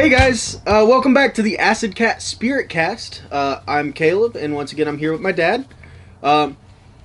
[0.00, 3.22] Hey guys, uh, welcome back to the Acid Cat Spirit Cast.
[3.30, 5.66] Uh, I'm Caleb, and once again, I'm here with my dad.
[6.22, 6.56] Um,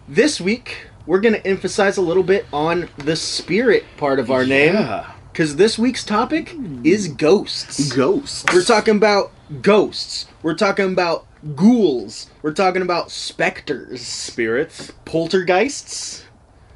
[0.08, 4.46] this week, we're going to emphasize a little bit on the spirit part of our
[4.46, 5.12] name, Yeah.
[5.34, 6.56] because this week's topic
[6.86, 7.92] is ghosts.
[7.92, 8.46] Ghosts.
[8.54, 10.28] We're talking about ghosts.
[10.42, 12.30] We're talking about ghouls.
[12.44, 14.94] We're talking about specters, spirits.
[15.04, 16.24] poltergeists.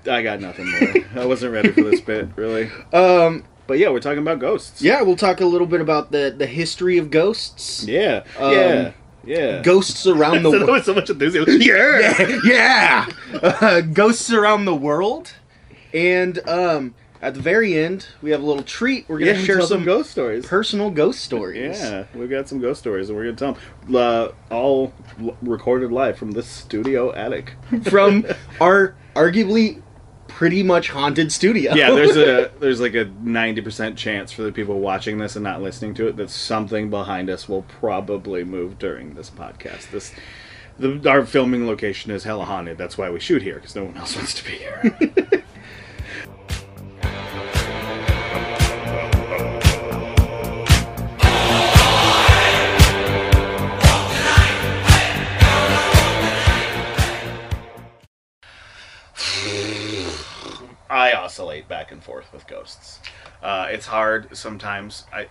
[0.06, 0.94] I got nothing more.
[1.24, 2.70] I wasn't ready for this bit, really.
[2.92, 4.82] Um, But yeah, we're talking about ghosts.
[4.82, 7.86] yeah, we'll talk a little bit about the the history of ghosts.
[7.88, 8.24] Yeah.
[8.38, 8.92] Um, yeah.
[9.24, 9.62] Yeah.
[9.62, 10.84] Ghosts around the world.
[10.84, 11.62] so much enthusiasm.
[11.62, 12.40] Yeah.
[12.44, 13.06] yeah,
[13.42, 15.34] uh, ghosts around the world,
[15.94, 19.08] and um, at the very end, we have a little treat.
[19.10, 20.46] We're gonna Yeah, share some some ghost stories.
[20.48, 21.80] personal ghost stories.
[21.80, 23.54] Yeah, we've got some ghost stories, and we're gonna tell
[23.88, 23.96] them.
[23.96, 24.94] Uh, all
[25.44, 27.54] recorded live from this studio attic.
[27.84, 28.26] from
[28.62, 29.82] our arguably
[30.40, 31.74] pretty much haunted studio.
[31.74, 35.44] yeah, there's a there's like a ninety percent chance for the people watching this and
[35.44, 39.92] not listening to it that something behind us will probably move during this podcast.
[39.92, 40.14] This.
[40.78, 42.78] The, our filming location is hella haunted.
[42.78, 44.98] That's why we shoot here because no one else wants to be here.
[60.90, 63.00] I oscillate back and forth with ghosts.
[63.44, 65.28] Uh, it's hard sometimes I,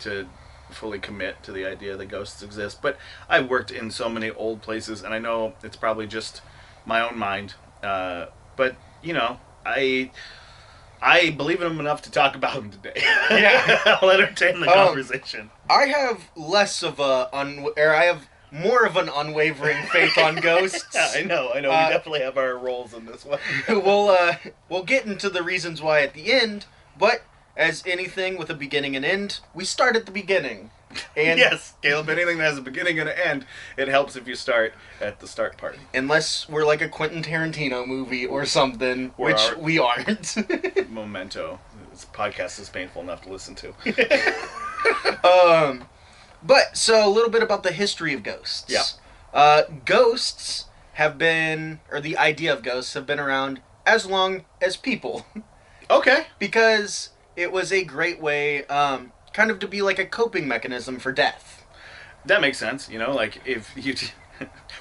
[0.00, 0.28] to
[0.70, 2.96] fully commit to the idea that ghosts exist, but
[3.28, 6.40] I've worked in so many old places, and I know it's probably just
[6.86, 7.54] my own mind.
[7.82, 10.10] Uh, but you know, I
[11.02, 12.92] I believe in them enough to talk about them today.
[13.30, 13.98] Yeah.
[14.00, 15.50] I'll entertain the Um, conversation.
[15.68, 20.36] I have less of a un, or I have more of an unwavering faith on
[20.36, 20.84] ghosts.
[20.94, 21.70] Yeah, I know, I know.
[21.72, 23.38] uh, we definitely have our roles in this one.
[23.68, 24.36] we'll uh,
[24.68, 26.66] we'll get into the reasons why at the end,
[26.98, 27.22] but
[27.56, 30.70] as anything with a beginning and end, we start at the beginning.
[31.16, 32.08] And yes, Caleb.
[32.10, 33.46] Anything that has a beginning and an end,
[33.78, 35.78] it helps if you start at the start part.
[35.94, 40.36] unless we're like a Quentin Tarantino movie or something, Or which we aren't.
[40.90, 41.60] Memento.
[41.90, 43.68] This podcast is painful enough to listen to.
[45.24, 45.84] um,
[46.42, 48.70] but so a little bit about the history of ghosts.
[48.70, 48.82] Yeah.
[49.32, 54.76] Uh, ghosts have been, or the idea of ghosts have been around as long as
[54.76, 55.26] people,
[55.90, 56.26] okay.
[56.38, 60.98] because it was a great way, um, kind of to be like a coping mechanism
[60.98, 61.64] for death.
[62.24, 62.88] That makes sense.
[62.90, 63.94] You know, like if you,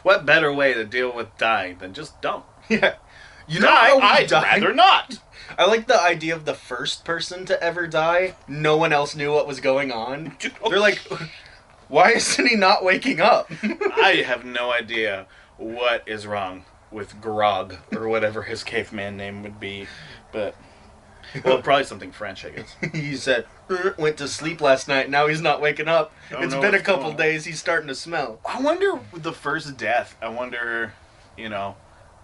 [0.03, 2.95] what better way to deal with dying than just don't Yeah.
[3.47, 3.95] You die?
[3.95, 4.61] we I'd died?
[4.61, 5.19] rather not.
[5.57, 8.35] I like the idea of the first person to ever die.
[8.47, 10.37] No one else knew what was going on.
[10.69, 11.01] They're like,
[11.91, 13.51] why isn't he not waking up?
[13.63, 19.59] I have no idea what is wrong with Grog or whatever his caveman name would
[19.59, 19.87] be,
[20.31, 20.55] but
[21.43, 22.75] well, probably something French, I guess.
[22.93, 25.09] he said, "Er, went to sleep last night.
[25.09, 26.13] Now he's not waking up.
[26.29, 27.45] Don't It's been a couple days.
[27.45, 28.39] He's starting to smell.
[28.45, 30.15] I wonder the first death.
[30.21, 30.93] I wonder,
[31.37, 31.75] you know,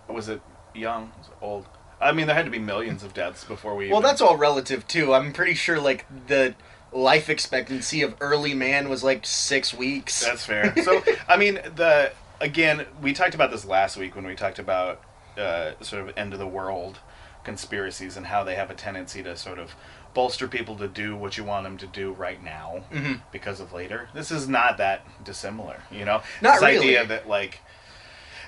[0.07, 0.41] was it
[0.73, 1.11] young?
[1.17, 1.65] Was it old?
[1.99, 3.87] I mean, there had to be millions of deaths before we.
[3.87, 5.13] Well, even- that's all relative too.
[5.13, 6.55] I'm pretty sure like the
[6.91, 10.23] life expectancy of early man was like six weeks.
[10.25, 10.73] That's fair.
[10.83, 15.01] So, I mean, the again, we talked about this last week when we talked about
[15.37, 16.99] uh, sort of end of the world
[17.43, 19.73] conspiracies and how they have a tendency to sort of
[20.13, 23.21] bolster people to do what you want them to do right now Mhm.
[23.31, 24.09] because of later.
[24.13, 26.21] This is not that dissimilar, you know.
[26.41, 26.77] Not this really.
[26.97, 27.59] idea that like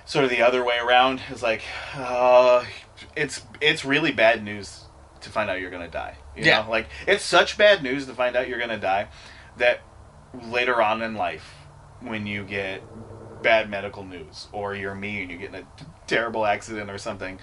[0.05, 1.61] sort of the other way around is like,
[1.95, 2.65] uh,
[3.15, 4.85] it's it's really bad news
[5.29, 6.15] to find out you're gonna die.
[6.35, 6.63] You Yeah.
[6.63, 6.69] know?
[6.69, 9.07] like it's such bad news to find out you're gonna die
[9.57, 9.81] that
[10.43, 11.53] later on in life,
[12.01, 12.81] when you get
[13.41, 15.63] bad medical news or you're me and you get in a
[16.07, 17.39] terrible accident or something,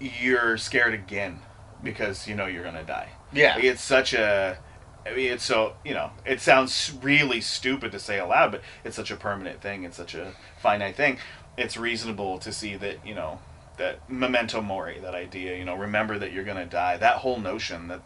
[0.00, 1.40] you're scared again
[1.82, 3.08] because you know you're gonna die.
[3.32, 3.54] yeah.
[3.54, 4.58] Like, it's such a.
[5.04, 6.10] I mean, it's so you know.
[6.24, 9.82] It sounds really stupid to say aloud, but it's such a permanent thing.
[9.84, 11.18] It's such a finite thing.
[11.56, 13.40] It's reasonable to see that you know
[13.78, 15.56] that memento mori, that idea.
[15.56, 16.96] You know, remember that you're gonna die.
[16.96, 18.02] That whole notion that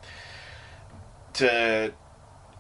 [1.35, 1.93] to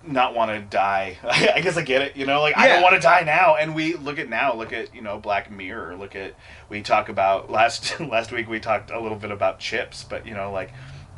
[0.06, 1.19] not want to die.
[1.25, 2.17] I guess I get it.
[2.17, 3.56] You know, like I don't want to die now.
[3.56, 4.55] And we look at now.
[4.55, 5.97] Look at you know Black Mirror.
[5.97, 6.35] Look at
[6.69, 8.49] we talk about last last week.
[8.49, 10.73] We talked a little bit about chips, but you know, like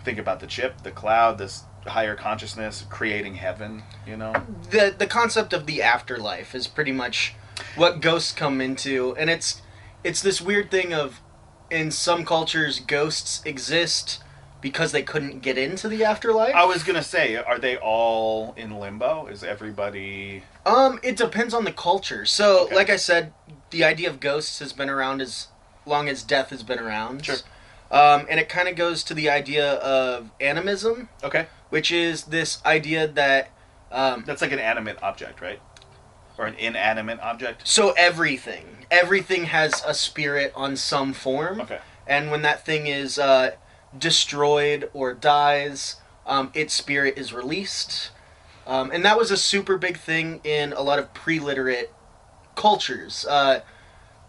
[0.04, 3.82] think about the chip, the cloud, this higher consciousness creating heaven.
[4.06, 4.34] You know,
[4.70, 7.34] the the concept of the afterlife is pretty much
[7.74, 9.62] what ghosts come into and it's
[10.04, 11.20] it's this weird thing of
[11.70, 14.20] in some cultures ghosts exist
[14.60, 18.78] because they couldn't get into the afterlife I was gonna say, are they all in
[18.78, 19.26] limbo?
[19.26, 20.42] Is everybody?
[20.66, 22.74] um it depends on the culture so Okay.
[22.74, 23.32] like i said
[23.70, 25.48] the idea of ghosts has been around as
[25.86, 27.36] long as death has been around Sure.
[27.90, 31.46] um, and it kind of goes to the idea of animism Okay.
[31.70, 33.50] which is this idea that
[33.90, 35.60] Um, That's like an animate object, right?
[36.38, 37.66] Or an inanimate object.
[37.66, 41.80] so everything, everything has a spirit on some form, Okay.
[42.06, 43.52] and when that thing is uh,
[43.96, 45.96] destroyed or dies,
[46.26, 48.10] um, its spirit is released.
[48.66, 51.92] Um, and that was a super big thing in a lot of pre-literate
[52.54, 53.24] cultures.
[53.26, 53.60] Uh,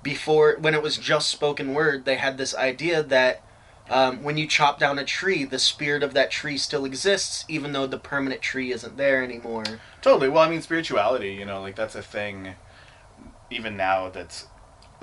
[0.01, 3.44] before, when it was just spoken word, they had this idea that
[3.89, 7.71] um, when you chop down a tree, the spirit of that tree still exists, even
[7.71, 9.63] though the permanent tree isn't there anymore.
[10.01, 10.30] Totally.
[10.30, 12.56] Well, I mean, spirituality, you know, like that's a thing.
[13.50, 14.47] Even now, that's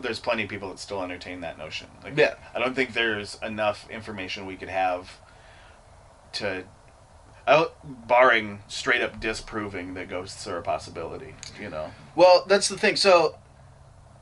[0.00, 1.86] there's plenty of people that still entertain that notion.
[2.04, 2.34] Like, Yeah.
[2.54, 5.10] I don't think there's enough information we could have
[6.34, 6.64] to,
[7.48, 11.34] out, barring straight up disproving that ghosts are a possibility.
[11.58, 11.92] You know.
[12.14, 12.96] Well, that's the thing.
[12.96, 13.38] So,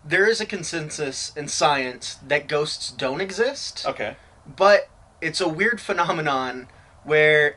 [0.04, 4.16] there is a consensus in science that ghosts don't exist, Okay.
[4.46, 4.88] But
[5.20, 6.68] it's a weird phenomenon
[7.04, 7.56] where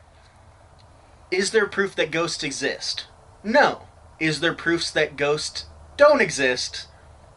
[1.30, 3.06] is there proof that ghosts exist?
[3.42, 3.82] No.
[4.18, 6.88] Is there proofs that ghosts don't exist?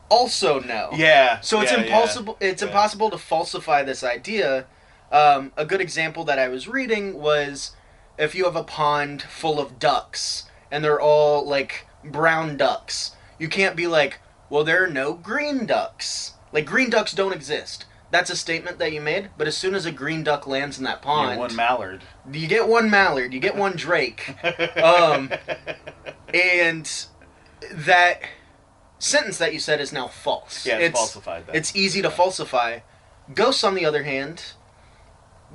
[0.10, 0.90] Also, no.
[0.94, 1.40] Yeah.
[1.42, 1.84] So it's yeah, yeah.
[1.86, 2.38] impossible.
[2.40, 2.68] It's Yeah.
[2.68, 4.66] impossible to falsify this idea.
[5.12, 7.72] Um, a good example that I was reading was
[8.18, 13.48] if you have a pond full of ducks and they're all like brown ducks, you
[13.50, 14.20] can't be like,
[14.50, 16.34] well, there are no green ducks.
[16.52, 17.86] Like green ducks don't exist.
[18.12, 19.30] That's a statement that you made.
[19.38, 22.04] But as soon as a green duck lands in that pond, one mallard.
[22.32, 24.36] you get one mallard, you get one drake,
[24.78, 25.32] Um,
[26.34, 27.06] and
[27.72, 28.22] that
[29.00, 30.66] sentence that you said is now false.
[30.66, 31.48] yeah, it's, falsified.
[31.48, 31.56] That.
[31.56, 32.80] It's easy to falsify.
[33.34, 34.44] Ghosts, on the other hand,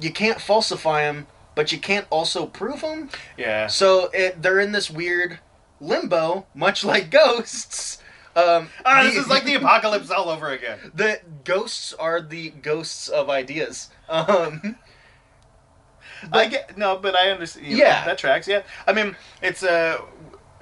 [0.00, 3.10] you can't falsify them, but you can't also prove them.
[3.36, 3.66] yeah.
[3.66, 5.40] So it, they're in this weird
[5.80, 8.02] limbo, much like ghosts.
[8.36, 10.78] Um, Ah, this the- is like the apocalypse all over again.
[10.94, 13.90] the ghosts are the ghosts of ideas.
[14.08, 14.76] Um,
[16.32, 17.66] I get no, but I understand.
[17.66, 18.04] you know, Yeah.
[18.04, 18.46] that tracks.
[18.48, 20.00] Yeah, I mean, it's a.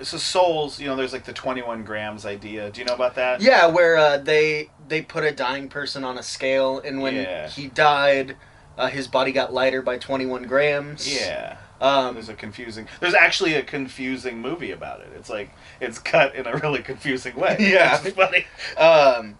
[0.02, 0.80] so souls.
[0.80, 2.70] You know, there's like the 21 grams idea.
[2.70, 3.40] Do you know about that?
[3.40, 7.48] yeah, where uh, they they put a dying person on a scale, and when Yeah.
[7.48, 8.36] he died,
[8.76, 11.12] uh, his body got lighter by twenty one grams.
[11.20, 11.56] Yeah.
[11.84, 12.88] Um, There's a confusing.
[13.00, 15.08] There's actually a confusing movie about it.
[15.16, 15.50] It's like
[15.80, 17.56] it's cut in a really confusing way.
[17.74, 18.00] Yeah.
[18.02, 18.46] It's funny.
[18.78, 19.38] Um,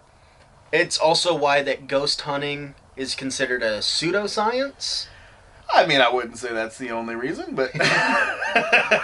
[0.71, 5.07] it's also why that ghost hunting is considered a pseudoscience.
[5.75, 7.71] I mean, I wouldn't say that's the only reason, but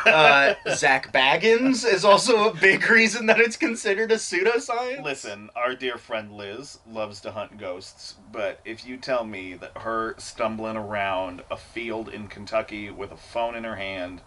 [0.06, 5.04] Uh, Zak Bagans is also a big reason that it's considered a pseudoscience.
[5.04, 9.78] Listen, our dear friend Liz loves to hunt ghosts, but if you tell me that
[9.80, 14.22] her stumbling around a field in Kentucky with a phone in her hand,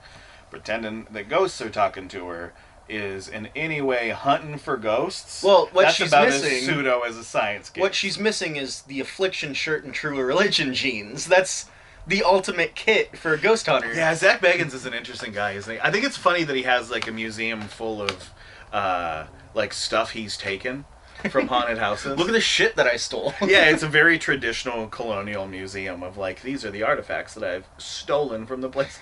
[0.50, 2.52] pretending that ghosts are talking to her,
[2.88, 7.00] is in any way hunting for ghosts, Well, what that's she's about missing- as pseudo
[7.00, 7.80] as a science game.
[7.82, 11.26] What she's missing is the affliction shirt and true religion jeans.
[11.26, 11.66] That's
[12.06, 13.92] the ultimate kit for a ghost hunter.
[13.92, 15.80] Yeah, Zak Bagans is an interesting guy, isn't he?
[15.80, 18.30] I think it's funny that he has like a museum full of
[18.72, 20.84] uh, like stuff he's taken
[21.30, 22.16] from haunted houses.
[22.18, 23.34] Look at the shit that I stole.
[23.42, 27.66] yeah, it's a very traditional colonial museum of like these are the artifacts that I've
[27.78, 28.98] stolen from the place.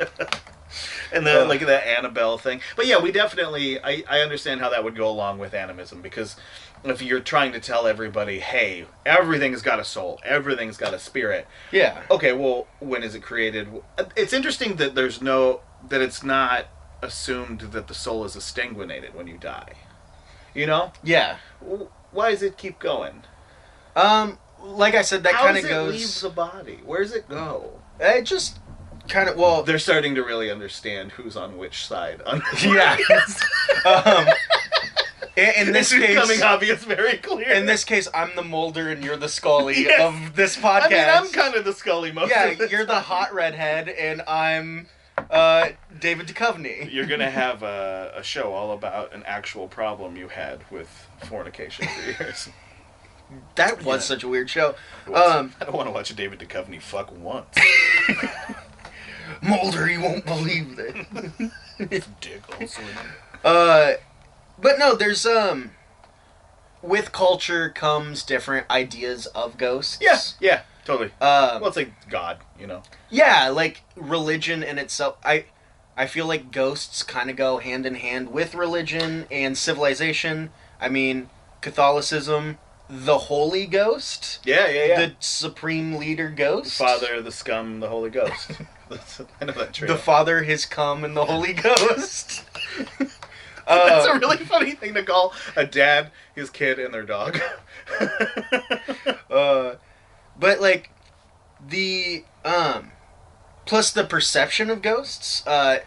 [1.13, 1.49] and then Ugh.
[1.49, 2.61] like that Annabelle thing.
[2.77, 6.37] But yeah, we definitely I, I understand how that would go along with animism because
[6.85, 11.47] if you're trying to tell everybody, hey, everything's got a soul, everything's got a spirit.
[11.71, 12.03] yeah.
[12.11, 13.69] Okay, well, when is it created?
[14.17, 16.67] It's interesting that there's no that it's not
[17.03, 19.73] assumed that the soul is extinguinated when you die.
[20.55, 20.93] You know?
[21.03, 21.39] Yeah.
[22.11, 23.23] Why does it keep going?
[23.97, 26.21] Um, like I said, that kind of does it leave goes.
[26.21, 26.81] the body?
[26.85, 27.81] Where does it go?
[27.99, 28.59] It just
[29.09, 29.63] kind of well.
[29.63, 32.23] They're starting to really understand who's on which side.
[32.23, 32.97] On Yeah.
[33.85, 34.27] um,
[35.37, 37.51] in, in it's this becoming case, obvious very clear.
[37.51, 40.01] in this case, I'm the Mulder and you're the Scully Yes.
[40.01, 40.83] of this podcast.
[40.85, 42.31] I mean, I'm kind of the Scully most.
[42.31, 44.89] yeah, of the you're the hot redhead, and I'm
[45.31, 45.69] uh,
[46.01, 46.93] David Duchovny.
[46.93, 50.89] You're gonna have a, a show all about an actual problem you had with
[51.29, 52.49] fornication for years.
[53.55, 54.15] That was Yeah.
[54.15, 54.75] such a weird show.
[55.07, 57.57] Um, I don't want to watch a David Duchovny fuck once.
[59.43, 62.03] Mulder, you won't believe it.
[62.21, 62.83] Dick also.
[63.45, 63.93] Uh,
[64.63, 65.73] but no, there's um,
[66.81, 69.99] with culture comes different ideas of ghosts.
[70.01, 71.09] Yeah, yeah, totally.
[71.21, 72.83] Um, Well, it's like God, you know.
[73.11, 75.17] yeah, like religion in itself.
[75.25, 75.45] I,
[75.97, 80.51] I feel like ghosts kind of go hand in hand with religion and civilization.
[80.81, 81.29] I mean,
[81.61, 84.97] Catholicism, the Holy Ghost, Yeah, yeah, yeah.
[85.07, 88.51] the supreme leader ghost, The Father, the scum, the Holy Ghost.
[88.89, 92.45] That's, I know that the Father, His come, and the Holy Ghost.
[93.89, 97.41] That's a really funny thing to call a dad, his kid, and their dog.
[99.31, 99.77] Uh,
[100.39, 100.91] but like
[101.67, 102.93] the um,
[103.67, 105.47] plus the perception of ghosts.
[105.47, 105.79] Uh,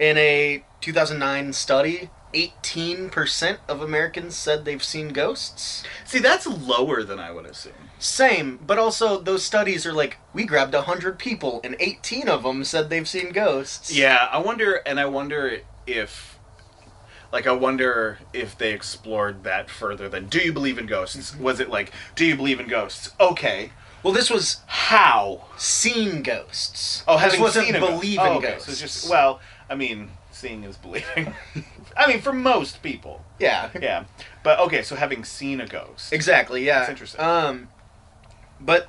[0.00, 5.82] In a 2009 study, 18% of Americans said they've seen ghosts.
[6.04, 7.90] See, that's lower than I would assume.
[7.98, 12.62] Same, but also those studies are like we grabbed 100 people and 18 of them
[12.62, 13.92] said they've seen ghosts.
[13.92, 16.37] Yeah, I wonder, and I wonder if,
[17.32, 21.36] like, I wonder if they explored that further than do you believe in ghosts?
[21.36, 23.10] Was it like, do you believe in ghosts?
[23.20, 23.72] Okay.
[24.02, 25.44] Well, this was How?
[25.56, 27.02] seen ghosts.
[27.08, 27.92] Oh, this having wasn't seen a ghost.
[28.00, 28.66] believe Oh, in okay, ghosts.
[28.78, 31.34] So just well, I mean, seeing is believing.
[31.96, 33.70] I mean, for most people, yeah.
[33.80, 34.04] yeah.
[34.44, 36.64] But okay, so having seen a ghost, Exactly.
[36.64, 36.78] Yeah.
[36.78, 37.20] That's interesting.
[37.20, 37.68] Um,
[38.60, 38.88] but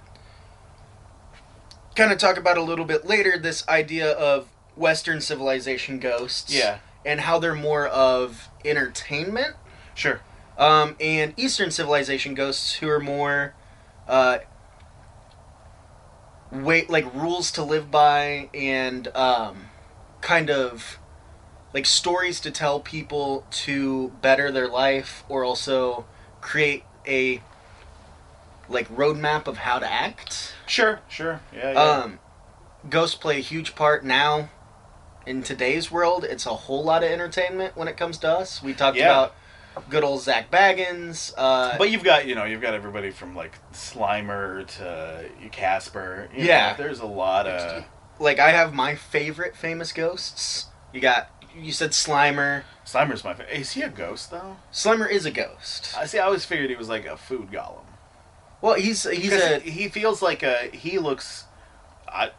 [1.96, 6.54] kind of talk about a little bit later this idea of Western civilization ghosts.
[6.56, 6.78] yeah,
[7.10, 9.56] And how they're more of entertainment.
[9.96, 10.22] sure,
[10.60, 13.56] Um, and Eastern civilization ghosts who are more,
[14.08, 14.38] uh,
[16.52, 19.70] wait like rules to live by and um,
[20.22, 21.00] kind of
[21.74, 26.06] like stories to tell people to better their life or also
[26.42, 27.42] create a
[28.68, 30.54] like roadmap of how to act.
[30.68, 31.80] sure, sure, yeah, yeah.
[31.80, 32.20] Um,
[32.88, 34.50] ghosts play a huge part now
[35.26, 36.24] in today's world.
[36.24, 38.62] It's a whole lot of entertainment when it comes to us.
[38.64, 39.06] We talked Yeah.
[39.06, 39.36] about
[39.90, 41.34] good old Zak Bagans.
[41.38, 46.30] Uh, but you've got you know you've got everybody from like Slimer to Casper.
[46.34, 46.74] you know, Yeah.
[46.74, 47.84] there's a lot of
[48.20, 50.66] like I have my favorite famous ghosts.
[50.94, 52.64] You got you said Slimer.
[52.86, 53.58] Slimer's my favorite.
[53.58, 54.58] Is he a ghost though?
[54.74, 55.94] Slimer is a ghost.
[55.98, 56.20] I see.
[56.20, 57.84] I always figured he was like a food golem.
[58.62, 61.46] Well, he's he's a he feels like a he looks.
[62.08, 62.32] I,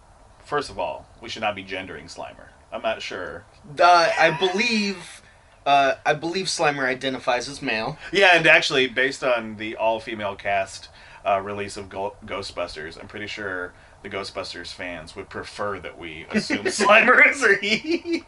[0.44, 2.48] first of all, we should not be gendering Slimer.
[2.72, 3.44] I'm not sure.
[3.80, 5.22] uh, I believe
[5.66, 7.98] uh, I believe Slimer identifies as male.
[8.12, 10.88] Yeah, and actually, based on the all-female cast
[11.26, 13.72] uh, release of Go- Ghostbusters, I'm pretty sure
[14.02, 18.24] the Ghostbusters fans would prefer that we assume Slimer is a he.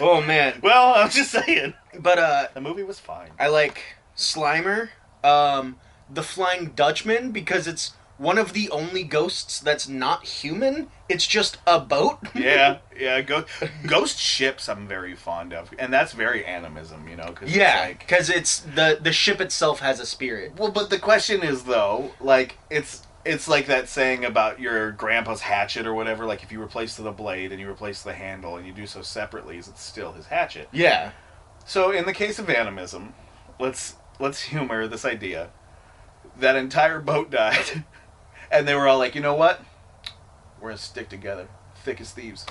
[0.00, 0.58] Oh man.
[0.62, 1.74] well, I'm just saying.
[1.98, 3.30] But uh, The movie was fine.
[3.38, 3.80] I like
[4.16, 4.88] Slimer,
[5.22, 5.76] um,
[6.12, 10.88] the Flying Dutchman because it's one of the only ghosts that's not human.
[11.08, 12.18] It's just a boat.
[12.34, 13.20] Yeah, yeah.
[13.22, 13.44] Go-
[13.86, 17.32] ghost ships, I'm very fond of, and that's very animism, you know.
[17.32, 20.56] Cause Yeah, because it's the the ship itself has a spirit.
[20.58, 25.40] Well, but the question is though, like it's it's like that saying about your grandpa's
[25.40, 26.26] hatchet or whatever.
[26.26, 29.02] Like if you replace the blade and you replace the handle and you do so
[29.02, 30.68] separately, is it's still his hatchet.
[30.72, 31.12] Yeah.
[31.66, 33.14] So in the case of animism,
[33.58, 35.50] let's let's humor this idea.
[36.38, 37.84] That entire boat died,
[38.54, 39.60] and they were all like, you know what?
[40.60, 42.46] We're gonna stick together, thick as thieves.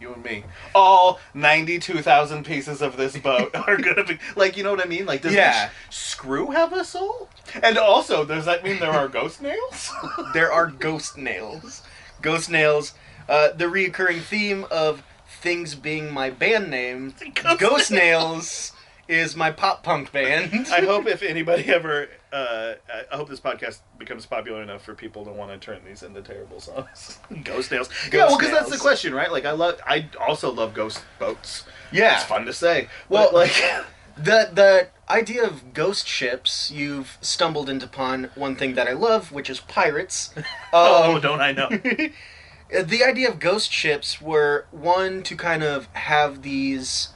[0.00, 0.42] You and me.
[0.74, 4.88] All ninety-two thousand pieces of this boat are gonna be like, you know what I
[4.88, 5.06] mean?
[5.06, 5.66] Like, does Yeah.
[5.88, 7.28] each screw have a soul?
[7.62, 9.92] And also, does that mean there are ghost nails?
[10.34, 11.82] There are ghost nails.
[12.20, 12.94] Ghost nails.
[13.28, 15.04] Uh, the reoccurring theme of
[15.40, 17.14] things being my band name.
[17.34, 18.72] Ghost Ghost Nails
[19.08, 20.66] is my pop punk band.
[20.72, 22.74] I hope if anybody ever, uh,
[23.12, 26.22] I hope this podcast becomes popular enough for people to want to turn these into
[26.22, 27.18] terrible songs.
[27.44, 27.90] ghost nails.
[28.12, 29.30] yeah, well, because that's the question, right?
[29.30, 31.64] Like, I love, I also love ghost boats.
[31.90, 32.14] Yeah.
[32.14, 32.88] It's fun to say.
[33.08, 33.62] Well, Well, like,
[34.14, 39.32] The the idea of ghost ships, you've stumbled into upon one thing that I love,
[39.32, 40.34] which is pirates.
[40.72, 41.68] oh, Um, don't I know?
[41.70, 47.08] the idea of ghost ships were one to kind of have these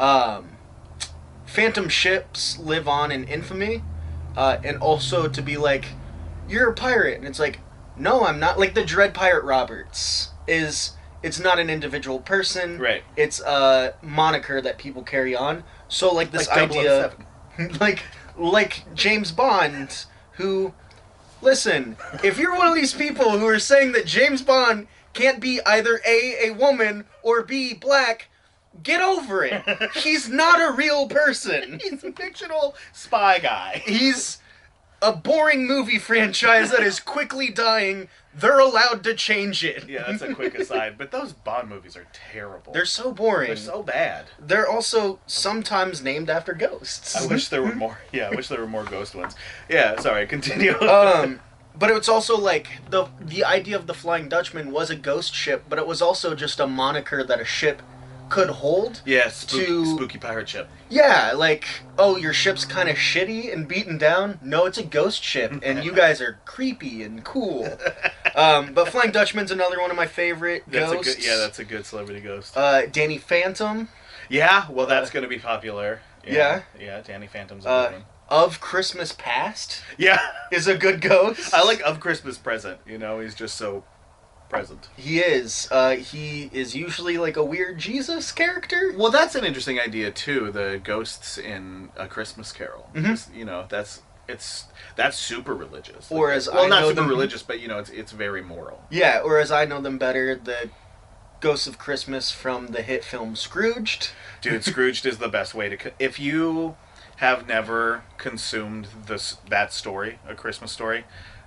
[0.00, 0.56] um,
[1.48, 3.82] phantom ships live on in infamy,
[4.36, 5.86] uh, and also to be like,
[6.48, 7.60] you're a pirate, and it's like,
[7.96, 8.58] no, I'm not.
[8.58, 10.92] Like the Dread Pirate Roberts is.
[11.20, 12.78] It's not an individual person.
[12.78, 13.02] Right.
[13.16, 15.64] It's a moniker that people carry on.
[15.88, 17.12] So like this Like idea
[17.56, 17.78] 007.
[17.80, 18.04] like
[18.36, 20.04] like James Bond
[20.38, 20.72] who
[21.42, 25.60] listen, if you're one of these people who are saying that James Bond can't be
[25.66, 28.28] either A a woman or B black,
[28.82, 29.62] get over it.
[29.94, 31.80] He's not a real person.
[31.82, 33.82] He's a fictional spy guy.
[33.84, 34.38] He's
[35.00, 38.08] a boring movie franchise that is quickly dying.
[38.34, 39.88] They're allowed to change it.
[39.88, 40.96] Yeah, that's a quick aside.
[40.98, 42.72] But those Bond movies are terrible.
[42.72, 43.48] They're so boring.
[43.48, 44.26] They're so bad.
[44.38, 47.16] They're also sometimes named after ghosts.
[47.16, 47.98] I wish there were more.
[48.12, 49.34] Yeah, I wish there were more ghost ones.
[49.68, 50.26] Yeah, sorry.
[50.26, 50.78] Continue.
[50.80, 51.40] um
[51.78, 55.64] but it's also like the the idea of the flying dutchman was a ghost ship
[55.68, 57.82] but it was also just a moniker that a ship
[58.28, 60.68] could hold yeah, spook, to- spooky pirate ship.
[60.90, 61.66] yeah like
[61.98, 65.84] oh your ship's kind of shitty and beaten down no it's a ghost ship and
[65.84, 67.66] you guys are creepy and cool
[68.34, 71.24] um but flying dutchman's another one of my favorite That's ghosts a good.
[71.26, 72.56] Yeah, that's a good celebrity ghost.
[72.56, 73.88] uh danny phantom
[74.30, 76.00] yeah, well, that's going to be popular.
[76.22, 76.60] yeah.
[76.78, 78.04] Yeah, Danny Phantom's a uh good one.
[78.28, 80.20] of christmas past Yeah,
[80.52, 82.78] is a good ghost I like of Christmas present.
[82.86, 83.84] You know, he's just so
[84.48, 84.88] present.
[84.96, 85.68] He is.
[85.70, 88.92] Uh, he is usually like a weird Jesus character.
[88.96, 90.50] Well, that's an interesting idea too.
[90.50, 92.88] The ghosts in A Christmas Carol.
[92.94, 93.34] Mhm.
[93.34, 94.64] You know, that's it's
[94.96, 96.10] that's super religious.
[96.10, 98.42] Or as well, I not know super them- religious, but you know, it's it's very
[98.42, 98.84] moral.
[98.90, 100.70] Yeah, or as I know them better, the
[101.40, 104.10] Ghosts of Christmas from the hit film Scrooged.
[104.40, 105.76] Dude, Scrooged is the best way to.
[105.76, 106.76] Co- if you
[107.18, 111.04] have never consumed this that story, a Christmas story,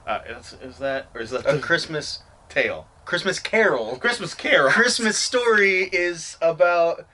[0.07, 2.87] uh, is, is that or is that A Christmas tale?
[3.05, 3.97] Christmas Carol.
[3.97, 4.71] Christmas Carol.
[4.71, 7.05] Christmas story is about.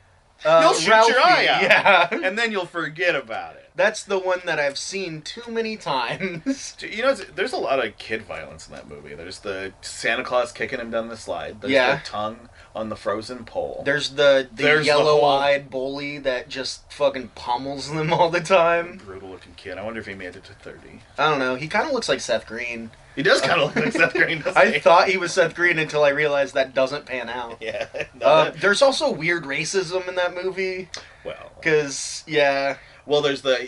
[0.45, 1.61] Uh, You'll shoot your eye out.
[1.63, 3.71] Yeah, and then you'll forget about it.
[3.75, 6.75] that's the one that I've seen too many times.
[6.81, 9.15] You know, there's a lot of kid violence in that movie.
[9.15, 11.61] There's the Santa Claus kicking him down the slide.
[11.61, 11.95] There's Yeah.
[11.95, 13.81] the tongue on the frozen pole.
[13.83, 18.39] There's the the There's the whole- yellow-eyed bully that just fucking pummels them all the
[18.41, 18.97] time.
[19.03, 19.79] brutal looking kid.
[19.79, 21.01] I wonder if he made it to 30.
[21.17, 21.55] I don't know.
[21.55, 22.91] He kind of looks like Seth Green.
[23.17, 24.79] He does kind of look like Seth Green, doesn't I he?
[24.79, 27.57] thought he was Seth Green until I realized that doesn't pan out.
[27.61, 27.87] Yeah.
[28.15, 30.87] No, Uh, that- there's also weird racism in that movie
[31.25, 33.67] well, because yeah, well, there's the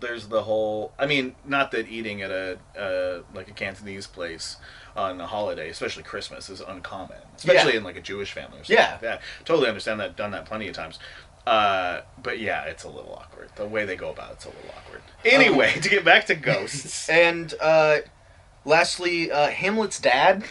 [0.00, 0.92] there's the whole.
[0.98, 4.56] I mean, not that eating at a uh, like a Cantonese place
[4.96, 7.78] on a holiday, especially Christmas, is uncommon, especially Yeah.
[7.78, 8.60] in like a Jewish family.
[8.60, 8.92] Or something Yeah.
[8.92, 9.22] like that.
[9.44, 10.16] Totally understand that.
[10.16, 10.98] Done that plenty of times.
[11.46, 13.50] Uh, but yeah, it's a little awkward.
[13.56, 15.00] The way they go about it's a little awkward.
[15.24, 17.08] Anyway, to get back to ghosts.
[17.08, 17.98] and uh,
[18.64, 20.42] lastly, uh, Hamlet's dad,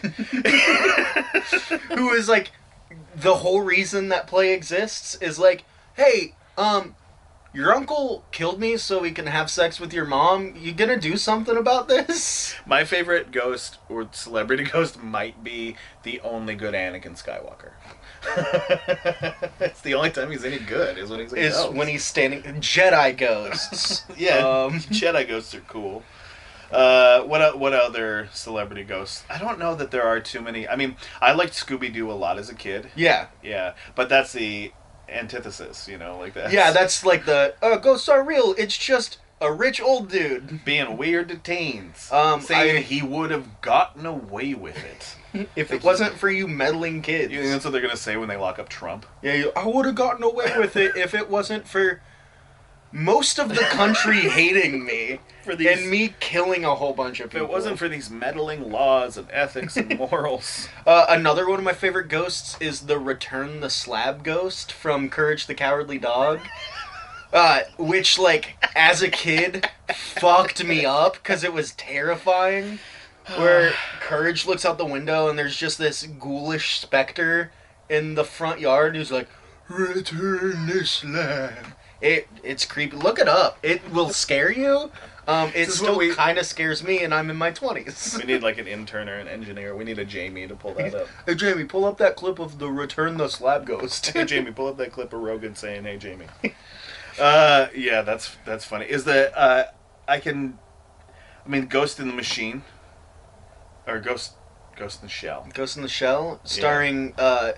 [1.92, 2.50] who is like
[3.14, 5.64] the whole reason that play exists, is like,
[5.94, 6.94] hey, um.
[7.52, 10.54] Your uncle killed me so he can have sex with your mom.
[10.56, 12.54] You gonna do something about this?
[12.64, 15.74] My favorite ghost or celebrity ghost might be
[16.04, 17.72] the only good Anakin Skywalker.
[19.60, 22.42] it's the only time he's any good is when he's a Is when he's standing
[22.60, 24.04] Jedi ghosts.
[24.16, 26.04] yeah Um, Jedi ghosts are cool.
[26.70, 29.24] Uh, what what other celebrity ghosts?
[29.28, 30.68] I don't know that there are too many.
[30.68, 32.90] I mean, I liked Scooby Doo a lot as a kid.
[32.94, 33.26] yeah.
[33.42, 34.72] Yeah, but that's the
[35.08, 36.52] antithesis, you know, like that.
[36.52, 38.54] Yeah, that's like the uh, ghosts are real.
[38.56, 40.64] It's just a rich old dude.
[40.64, 42.08] being weird to teens.
[42.12, 45.16] Um, saying I- he would have gotten away with it.
[45.54, 48.28] If it wasn't for you meddling kids, You think that's what they're gonna say when
[48.28, 49.06] they lock up Trump?
[49.22, 52.00] yeah, you, I would have gotten away with it if it wasn't for
[52.92, 57.26] most of the country hating me For these, and me killing a whole bunch of
[57.26, 57.46] if people.
[57.46, 60.68] it wasn't for these meddling laws of ethics and morals.
[60.86, 65.46] uh, another one of my favorite ghosts is the Return the Slab ghost from Courage
[65.46, 66.40] the Cowardly Dog.
[67.32, 72.80] Uh, which, like, as a kid, fucked me up because it was terrifying.
[73.36, 77.52] where Courage looks out the window and there's just this ghoulish specter
[77.88, 79.28] in the front yard who's like,
[79.68, 82.96] "Return this land." It it's creepy.
[82.96, 83.58] Look it up.
[83.62, 84.90] It will scare you.
[85.28, 87.50] Um, it This is what still we- kind of scares me, and I'm in my
[87.50, 88.16] twenties.
[88.18, 89.76] we need like an intern or an engineer.
[89.76, 91.06] We need a Jamie to pull that up.
[91.26, 94.06] Hey Jamie, pull up that clip of the Return the Slab Ghost.
[94.08, 96.26] Hey Jamie, pull up that clip of Rogan saying, "Hey Jamie."
[97.18, 98.86] Uh, yeah, that's that's funny.
[98.86, 99.64] Is that uh,
[100.08, 100.58] I can,
[101.44, 102.62] I mean, Ghost in the Machine,
[103.86, 104.34] or Ghost,
[104.76, 105.46] Ghost in the Shell.
[105.52, 107.52] Ghost in the Shell, starring uh,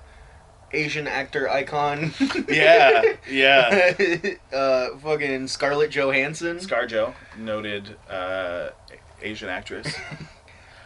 [0.73, 2.13] Asian actor icon.
[2.49, 3.93] Yeah, yeah.
[4.53, 6.59] uh, fucking Scarlett Johansson.
[6.59, 8.71] ScarJo, noted uh,
[9.23, 9.95] Asian actress.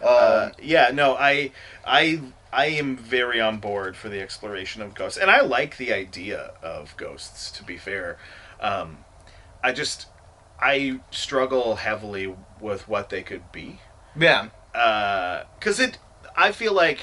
[0.03, 2.21] Uh, Uh, yeah, no, I, I,
[2.53, 6.53] I am very on board for the exploration of ghosts, and I like the idea
[6.63, 7.51] of ghosts.
[7.53, 8.19] To be fair,
[8.61, 8.99] um,
[9.65, 10.07] I just,
[10.61, 13.81] I struggle heavily with what they could be,
[14.15, 14.49] yeah.
[15.59, 15.97] because it.
[16.37, 17.01] I feel like.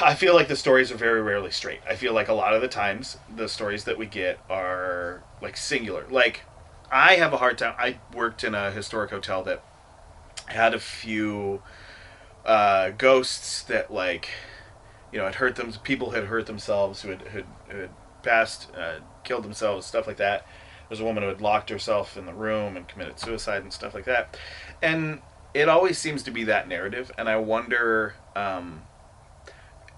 [0.00, 1.80] I feel like the stories are very rarely straight.
[1.88, 5.56] I feel like a lot of the times the stories that we get are like
[5.56, 6.06] singular.
[6.10, 6.42] Like
[6.90, 7.74] I have a hard time.
[7.78, 9.62] I worked in a historic hotel that
[10.46, 11.62] had a few
[12.44, 14.28] uh, ghosts that like
[15.12, 15.72] you know had hurt them.
[15.82, 17.90] People had hurt themselves who had had, who had
[18.22, 20.46] passed, uh, killed themselves, stuff like that.
[20.88, 23.94] There's a woman who had locked herself in the room and committed suicide and stuff
[23.94, 24.38] like that.
[24.82, 25.20] And
[25.52, 27.10] it always seems to be that narrative.
[27.18, 28.82] And I wonder, um,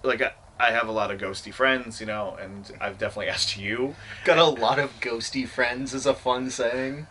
[0.03, 3.57] like I, I have a lot of ghosty friends, you know, and I've definitely asked
[3.57, 3.95] you.
[4.25, 7.07] Got a lot of ghosty friends is a fun saying.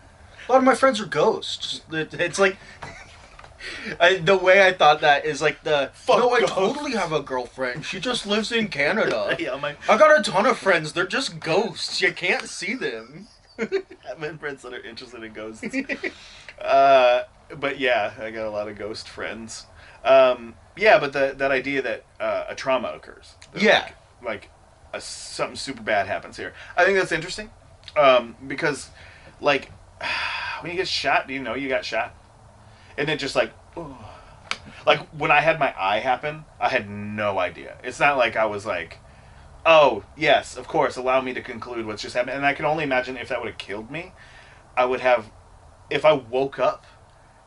[0.49, 1.83] A lot of my friends are ghosts.
[1.91, 2.57] It's like
[4.01, 7.13] I, the way I thought that is like the Fuck no, I ghosts." totally have
[7.13, 7.85] a girlfriend.
[7.85, 9.37] She just lives in Canada.
[9.39, 10.93] yeah, my I got a ton of friends.
[10.93, 12.01] They're just ghosts.
[12.01, 13.29] You can't see them.
[13.59, 15.65] I've been friends that are interested in ghosts.
[16.63, 17.25] uh,
[17.59, 19.67] but yeah, I got a lot of ghost friends.
[20.05, 23.35] Um, yeah, but the, that idea that uh, a trauma occurs.
[23.53, 23.91] That, Yeah.
[24.23, 24.51] Like, like
[24.93, 26.55] a, something super bad happens here.
[26.77, 27.51] I think that's interesting
[27.97, 28.91] um, because,
[29.41, 29.71] like,
[30.61, 32.15] when you get shot, do you know you got shot?
[32.97, 33.97] And it just like, oh,
[34.87, 37.77] Like when I had my eye happen, I had no idea.
[37.83, 38.99] It's not like I was like,
[39.67, 42.85] "Oh, yes, of course, allow me to conclude what's just happened." And I can only
[42.85, 44.13] imagine if that would have killed me,
[44.77, 45.31] I would have
[45.91, 46.85] if I woke up,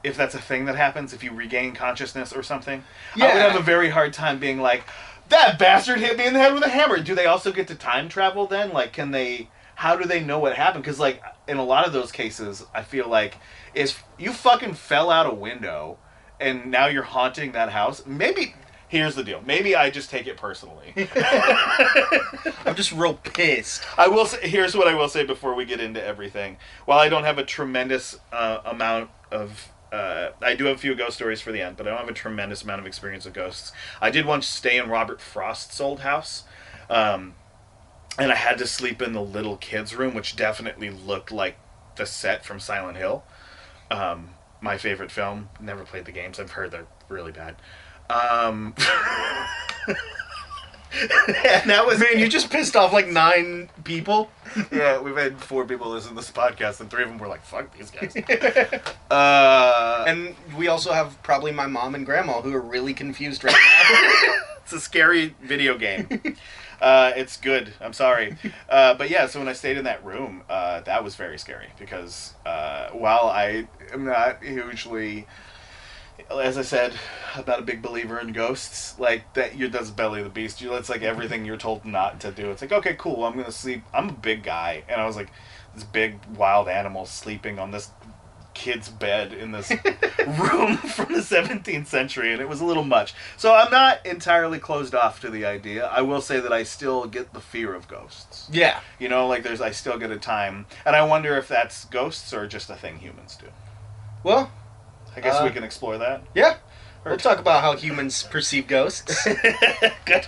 [0.04, 2.84] if that's a thing that happens, if you regain consciousness or something,
[3.16, 4.84] I would have a very hard time being like,
[5.30, 7.76] "That bastard hit me in the head with a hammer." Do they also get to
[7.76, 8.72] time travel then?
[8.72, 10.84] Like can they how do they know what happened?
[10.84, 13.38] Cuz like in a lot of those cases, I feel like
[13.74, 15.98] if you fucking fell out a window
[16.40, 18.56] and now you're haunting that house, maybe
[18.92, 19.42] here's the deal.
[19.46, 20.94] Maybe I just take it personally.
[22.66, 23.84] I'm just real pissed.
[23.98, 26.58] I will say, here's what I will say before we get into everything.
[26.86, 30.96] While I don't have a tremendous uh, amount of uh, I do have a few
[30.96, 33.34] ghost stories for the end, but I don't have a tremendous amount of experience with
[33.34, 33.72] ghosts.
[34.00, 36.44] I did once stay in Robert Frost's old house,
[36.90, 37.36] um,
[38.18, 41.58] and I had to sleep in the little kids' room, which definitely looked like
[41.98, 43.24] the set from Silent Hill.
[43.90, 44.30] Um,
[44.62, 45.50] my favorite film.
[45.60, 46.40] Never played the games.
[46.40, 47.56] I've heard they're really bad.
[48.10, 48.76] Um,
[50.94, 51.06] and
[51.70, 54.32] that was Man, you just pissed off like nine people.
[54.72, 57.44] yeah, we've had four people listen to this podcast, and three of them were like,
[57.44, 58.16] "Fuck these guys."
[59.12, 63.44] uh, and And we also have probably my mom and grandma who are really confused
[63.44, 64.34] right now.
[64.64, 66.36] it's a scary video game.
[66.82, 67.74] Uh, it's good.
[67.80, 68.36] I'm sorry,
[68.68, 69.28] uh, but yeah.
[69.28, 73.28] So when I stayed in that room, uh, that was very scary because uh, while
[73.28, 75.28] I am not hugely,
[76.40, 76.94] as I said,
[77.36, 79.00] I'm not a big believer in ghosts.
[79.00, 80.62] Like that, you that's belly of the beast.
[80.62, 82.52] You, it's like everything you're told not to do.
[82.52, 83.26] It's like okay, cool.
[83.26, 83.84] I'm gonna sleep.
[83.94, 85.30] I'm a big guy, and I was like
[85.74, 87.90] this big wild animal sleeping on this
[88.54, 89.70] kid's bed in this
[90.28, 94.60] room from the 17th century and it was a little much so i'm not entirely
[94.60, 97.88] closed off to the idea i will say that i still get the fear of
[97.88, 98.82] ghosts yeah.
[99.00, 102.34] you know like there's i still get a time and i wonder if that's ghosts
[102.34, 103.48] or just a thing humans do
[104.24, 104.52] Well,
[105.16, 106.58] i guess Uh, we can explore that yeah.
[107.04, 109.28] We'll talk about how humans perceive ghosts.
[110.06, 110.28] good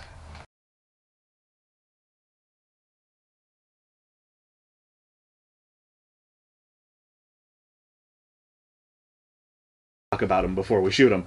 [10.13, 11.25] talk about them before we shoot them.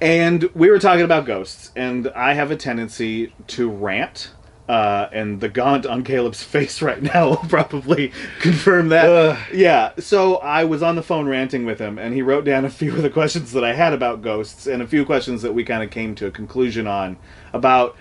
[0.00, 4.30] And we were talking about ghosts, and I have a tendency to rant.
[4.68, 9.08] Uh, and the gaunt on Caleb's face right now will probably confirm that.
[9.08, 9.38] Ugh.
[9.54, 12.70] Yeah, so I was on the phone ranting with him, and he wrote down a
[12.70, 15.64] few of the questions that I had about ghosts, and a few questions that we
[15.64, 17.16] kind of came to a conclusion on
[17.52, 17.96] about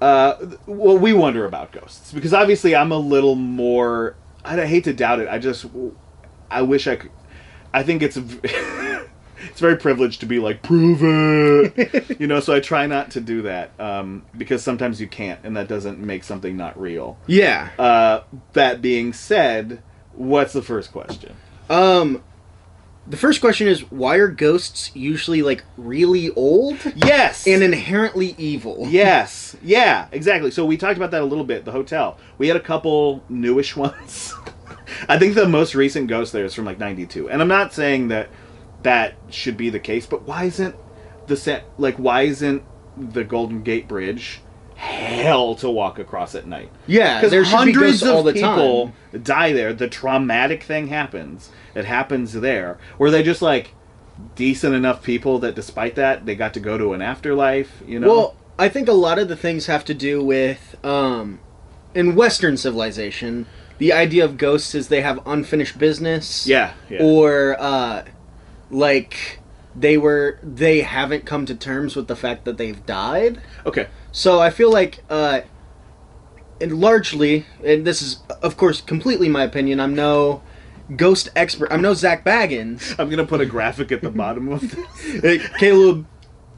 [0.00, 4.16] uh, well, we wonder about ghosts because obviously I'm a little more.
[4.44, 5.28] I hate to doubt it.
[5.28, 5.64] I just,
[6.50, 7.10] I wish I could.
[7.72, 8.18] I think it's,
[9.50, 12.40] it's very privileged to be like prove it, you know.
[12.40, 15.98] So I try not to do that um, because sometimes you can't, and that doesn't
[15.98, 17.18] make something not real.
[17.26, 17.70] yeah.
[17.78, 19.82] Uh, that being said,
[20.14, 21.34] what's the first question?
[21.70, 22.22] Um,
[23.06, 28.86] the first question is why are ghosts usually like really old Yes, and inherently evil?
[28.88, 29.56] Yes.
[29.62, 30.50] Yeah, exactly.
[30.50, 31.64] So we talked about that a little bit.
[31.66, 32.18] The hotel.
[32.38, 34.32] We had a couple newish ones.
[35.08, 37.28] I think the most recent ghost there is from like 92.
[37.28, 38.28] And I'm not saying that
[38.84, 40.76] that should be the case, but why isn't
[41.26, 42.62] the set like why isn't
[42.96, 44.40] the Golden Gate Bridge
[44.76, 46.70] hell to walk across at night?
[46.86, 49.22] Yeah, Because there should be hundreds of all the people time.
[49.22, 49.72] die there.
[49.72, 51.50] The traumatic thing happens.
[51.74, 52.78] It happens there.
[52.98, 53.74] Were they just like
[54.36, 57.82] decent enough people that despite that they got to go to an afterlife?
[57.86, 58.08] You know.
[58.08, 61.40] Well, I think a lot of the things have to do with um,
[61.94, 63.46] in Western civilization,
[63.78, 66.46] the idea of ghosts is they have unfinished business.
[66.46, 67.02] Yeah, yeah.
[67.02, 68.04] Or uh,
[68.74, 69.38] like
[69.76, 73.40] they were they haven't come to terms with the fact that they've died.
[73.66, 73.88] okay.
[74.12, 75.40] So I feel like, uh,
[76.60, 79.80] and largely, and this is of course completely my opinion.
[79.80, 80.42] I'm no
[80.96, 81.72] ghost expert.
[81.72, 82.94] I'm no Zak Bagans.
[82.98, 85.48] I'm gonna put a graphic at the bottom of this.
[85.58, 86.06] Caleb,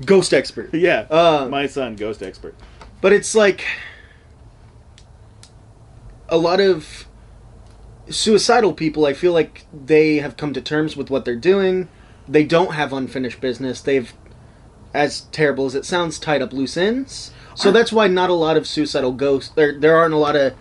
[0.04, 0.74] ghost expert.
[0.74, 2.54] yeah, Uh, my son, ghost expert.
[3.00, 3.64] But it's like
[6.28, 7.06] a lot of
[8.10, 9.06] suicidal people.
[9.06, 11.88] I feel like they have come to terms with what they're doing.
[12.28, 13.80] They don't have unfinished business.
[13.80, 14.12] They've,
[14.92, 17.32] as terrible as it sounds, tied up loose ends.
[17.54, 19.50] So that's why not a lot of suicidal ghosts.
[19.54, 20.54] There, there aren't a lot of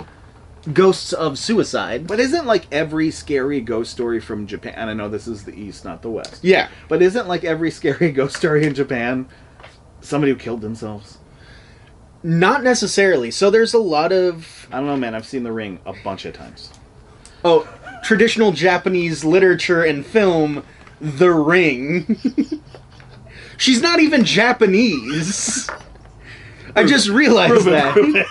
[0.74, 2.08] ghosts of suicide.
[2.08, 4.74] But isn't like every scary ghost story from Japan?
[4.78, 6.44] And I know this is the East, not the West.
[6.44, 6.70] Yeah.
[6.88, 9.28] But isn't like every scary ghost story in Japan
[10.02, 11.18] somebody who killed themselves?
[12.24, 13.30] Not necessarily.
[13.32, 15.14] So there's a lot of I don't know, man.
[15.16, 16.72] I've seen The Ring a bunch of times.
[17.44, 17.68] oh
[18.04, 20.64] traditional Japanese literature and film,
[21.06, 22.20] The Ring.
[23.58, 25.70] She's not even Japanese.
[26.76, 28.28] I just realized that.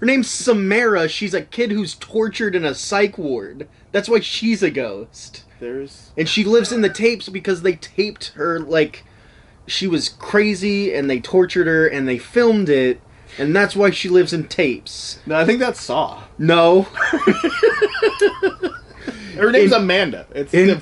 [0.00, 1.08] Her name's Samara.
[1.08, 3.68] She's a kid who's tortured in a psych ward.
[3.92, 5.44] That's why she's a ghost.
[5.60, 9.04] There's And she lives in the tapes because they taped her like
[9.66, 13.00] she was crazy and they tortured her and they filmed it
[13.38, 15.18] and that's why she lives in tapes.
[15.26, 16.22] No, I think that's Saw.
[16.38, 16.88] No.
[19.38, 20.26] Her name's In- Amanda.
[20.34, 20.80] It's In,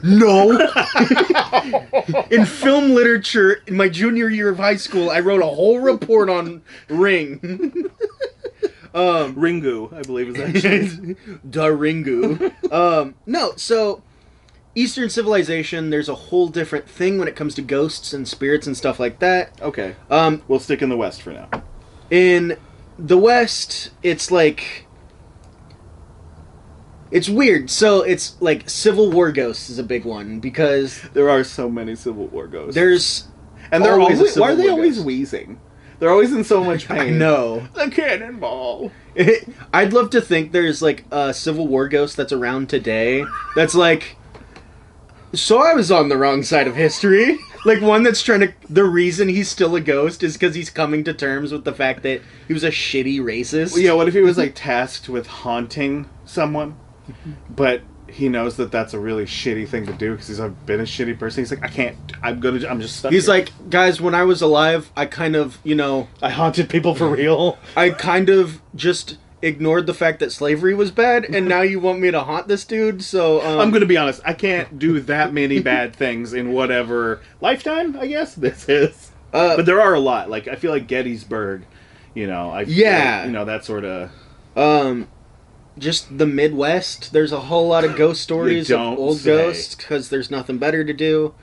[0.04, 0.50] no.
[2.30, 6.28] in film literature, in my junior year of high school, I wrote a whole report
[6.28, 7.40] on Ring.
[8.94, 11.14] um, Ringu, I believe is actually.
[11.48, 12.72] Daringu.
[12.72, 14.02] Um, no, so
[14.74, 18.76] Eastern civilization, there's a whole different thing when it comes to ghosts and spirits and
[18.76, 19.60] stuff like that.
[19.62, 21.48] okay, Um, we'll stick in the West for now.
[22.10, 22.56] in
[22.98, 24.85] the West, it's like
[27.10, 27.70] it's weird.
[27.70, 31.94] So it's like Civil War ghosts is a big one because There are so many
[31.94, 32.74] Civil War ghosts.
[32.74, 33.28] there's
[33.72, 35.06] and they're always always, why are they War always ghost.
[35.06, 35.60] wheezing?
[35.98, 36.98] They're always in so much pain.
[37.00, 37.66] I know.
[37.74, 38.92] The cannonball.
[39.72, 44.16] I'd love to think there's like a Civil War ghost that's around today that's like
[45.32, 47.38] so I was on the wrong side of history.
[47.64, 51.02] Like one that's trying to the reason he's still a ghost is cuz he's coming
[51.02, 53.72] to terms with the fact that he was a shitty racist.
[53.72, 56.76] Well, yeah, what if he was like tasked with haunting someone,
[57.50, 60.84] but he knows that that's a really shitty thing to do because he's been a
[60.84, 61.42] shitty person.
[61.42, 61.96] He's like, I can't.
[62.22, 62.66] I'm gonna.
[62.66, 63.12] I'm just stuck.
[63.12, 66.68] He's here." like, guys, when I was alive, I kind of, you know, I haunted
[66.70, 67.58] people for real.
[67.76, 71.98] I kind of just ignored the fact that slavery was bad, and now you want
[72.00, 73.02] me to haunt this dude.
[73.02, 74.20] So um, I'm gonna be honest.
[74.24, 77.96] I can't do that many bad things in whatever lifetime.
[77.98, 79.10] I guess this is.
[79.32, 80.30] Uh, But there are a lot.
[80.30, 81.64] Like I feel like Gettysburg.
[82.14, 82.50] You know.
[82.50, 83.26] I Yeah.
[83.26, 84.10] You know that sort of.
[84.56, 85.08] um,
[85.78, 87.12] just the Midwest.
[87.12, 89.30] There's a whole lot of ghost stories of old say.
[89.30, 91.34] ghosts because there's nothing better to do.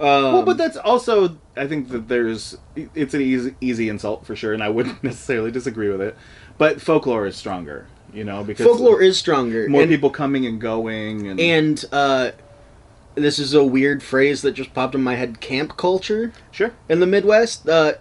[0.00, 1.38] Um, Well, but that's also.
[1.56, 2.56] I think that there's.
[2.76, 6.16] It's an easy, easy insult for sure, and I wouldn't necessarily disagree with it.
[6.56, 7.86] But folklore is stronger.
[8.12, 9.68] You know, because folklore is stronger.
[9.68, 12.30] more and, people coming and going, and, and uh,
[13.16, 16.32] this is a weird phrase that just popped in my head: camp culture.
[16.50, 16.72] sure.
[16.88, 17.94] in the Midwest, uh,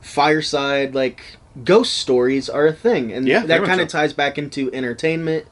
[0.00, 3.98] fireside like ghost stories are a thing, and Yeah, that kind of so.
[3.98, 5.46] ties back into entertainment.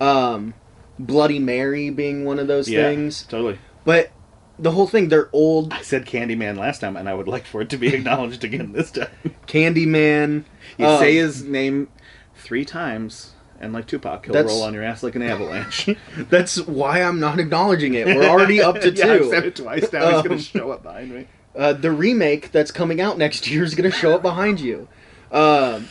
[0.00, 0.54] Um,
[0.98, 3.58] Bloody Mary being one of those Yeah, things, totally.
[3.84, 4.10] but
[4.58, 5.72] the whole thing they're old.
[5.72, 8.72] I said Candyman last time, and I would like for it to be acknowledged again
[8.72, 9.08] this time.
[9.46, 10.44] Candyman.
[10.78, 11.88] You um, say his name
[12.36, 15.88] three times, and like Tupac, he'll roll on your ass like an avalanche.
[16.16, 18.06] That's why I'm not acknowledging it.
[18.06, 19.30] We're already up to yeah, I've two.
[19.30, 20.06] said it twice now.
[20.08, 21.26] He's Um, gonna show up behind me.
[21.56, 24.88] Uh, the remake that's coming out next year is going to show up behind you.
[25.34, 25.90] Um,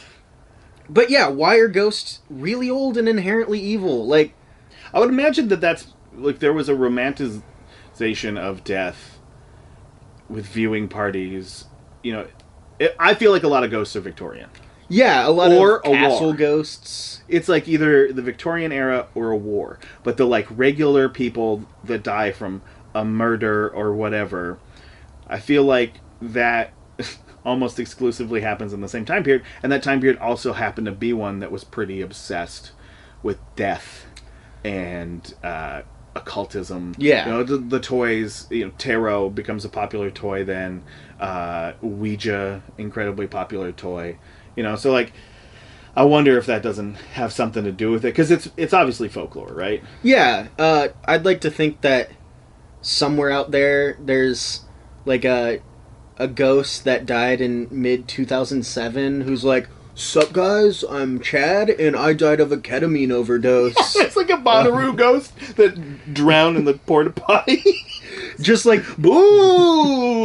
[0.90, 4.08] but yeah, why are ghosts really old and inherently evil?
[4.08, 4.36] Like,
[4.94, 9.20] I would imagine that that's like there was a romanticization of death
[10.30, 11.66] with viewing parties.
[12.04, 12.28] You know,
[12.80, 14.50] it, I feel like a lot of ghosts are Victorian.
[14.90, 17.24] yeah, a lot Or of castle ghosts.
[17.28, 22.04] It's like either the Victorian era or a war, but the like regular people that
[22.04, 22.62] die from
[22.94, 24.60] a murder or whatever.
[25.28, 26.74] I feel like that
[27.46, 30.92] almost exclusively happens in the same time period, and that time period also happened to
[30.92, 32.72] be one that was pretty obsessed
[33.22, 34.06] with death
[34.64, 35.82] and uh,
[36.16, 36.96] occultism.
[36.98, 37.26] Yeah.
[37.26, 38.48] you know the, the toys.
[38.50, 40.44] You know, tarot becomes a popular toy.
[40.44, 40.84] Then
[41.20, 44.18] uh, Ouija, incredibly popular toy.
[44.56, 45.14] You know, so like.
[45.96, 49.10] I wonder if that doesn't have something to do with it because it's it's obviously
[49.10, 49.84] folklore, right?
[50.02, 52.10] Yeah, uh, I'd like to think that
[52.82, 54.62] somewhere out there there's
[55.06, 55.62] like a
[56.24, 62.14] a ghost that died in mid 2007 who's like, "Sup guys, I'm Chad and I
[62.14, 67.10] died of a ketamine overdose." it's like a Bonnaroo ghost that drowned in the porta
[67.10, 67.62] potty.
[68.40, 70.18] Just like Booze.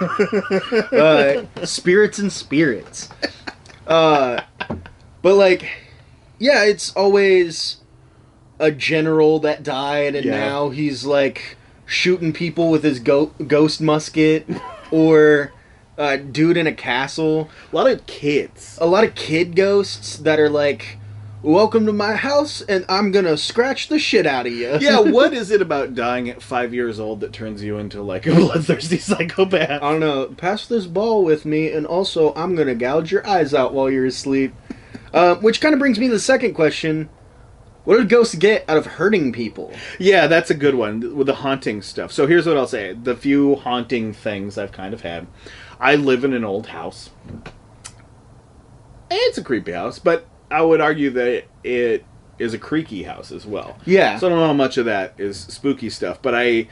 [0.92, 3.10] uh, spirits and spirits.
[3.86, 4.40] Uh,
[5.20, 5.68] but like,
[6.38, 7.76] yeah, it's always
[8.58, 10.38] a general that died, and Yeah.
[10.38, 11.56] now he's like
[11.94, 14.46] shooting people with his go- ghost musket,
[14.90, 15.52] or
[15.96, 17.48] a dude in a castle.
[17.72, 18.76] a lot of kids.
[18.80, 20.98] A lot of kid ghosts that are like,
[21.40, 25.32] "Welcome to my house, and I'm gonna scratch the shit out of you." Yeah, what
[25.32, 28.98] is it about dying at five years old that turns you into like a bloodthirsty
[28.98, 29.70] psychopath?
[29.70, 30.26] I don't know.
[30.36, 34.06] Pass this ball with me, and also I'm gonna gouge your eyes out while you're
[34.06, 34.52] asleep.
[35.12, 37.08] Uh, which kind of brings me to the second question:
[37.84, 39.72] What did ghosts get out of hurting people?
[39.98, 42.12] Yeah, that's a good one with the haunting stuff.
[42.12, 45.26] So here's what I'll say: the few haunting things I've kind of had.
[45.78, 47.10] I live in an old house.
[49.10, 52.04] It's a creepy house, but I would argue that it
[52.38, 53.76] is a creaky house as well.
[53.84, 56.68] Yeah, So I don't know how much of that is spooky stuff, but I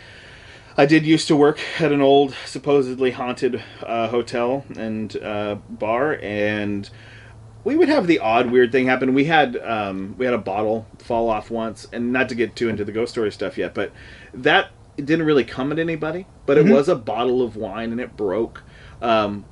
[0.77, 6.19] I did used to work at an old supposedly haunted uh, hotel and uh, bar,
[6.23, 6.89] and
[7.65, 9.15] we would have the odd weird thing happen.
[9.15, 12.69] We had um, we had a bottle fall off once, and not to get too
[12.69, 13.93] into the ghost story stuff yet, but
[14.35, 18.17] that didn't really come at anybody, but it was a bottle of wine and it
[18.17, 18.63] broke.
[19.01, 19.47] Um,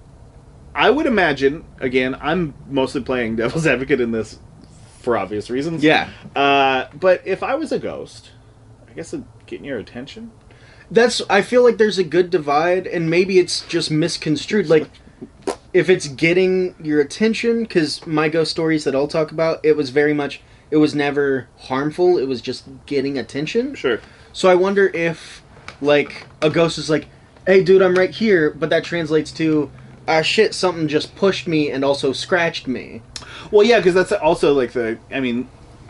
[0.75, 1.65] I would imagine.
[1.79, 4.39] Again, I'm mostly playing devil's advocate in this
[5.01, 5.83] for obvious reasons.
[5.83, 6.11] Yeah.
[6.37, 8.31] Uh, but if I was a ghost,
[8.89, 10.31] I guess it'd getting your attention.
[10.91, 14.89] That's I feel like there's a good divide and maybe it's just misconstrued like
[15.73, 19.91] if it's getting your attention cuz my ghost stories that I'll talk about it was
[19.91, 23.75] very much it was never harmful it was just getting attention.
[23.75, 24.01] Sure.
[24.33, 25.43] So I wonder if
[25.81, 27.07] like a ghost is like
[27.47, 29.71] hey dude I'm right here but that translates to
[30.09, 33.03] ah shit something just pushed me and also scratched me.
[33.51, 34.99] Well, yeah, because that's also like the.
[35.11, 35.49] I mean,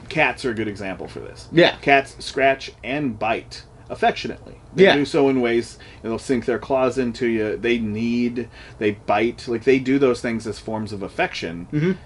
[0.09, 1.49] cats are a good example for this.
[1.53, 1.77] Yeah.
[1.77, 4.55] Cats scratch and bite affectionately.
[4.75, 4.95] They Yeah.
[4.97, 7.57] do so in ways they'll sink their claws into you.
[7.57, 8.49] They need,
[8.79, 11.67] they bite, like they do those things as forms of affection.
[11.73, 11.97] Mhm.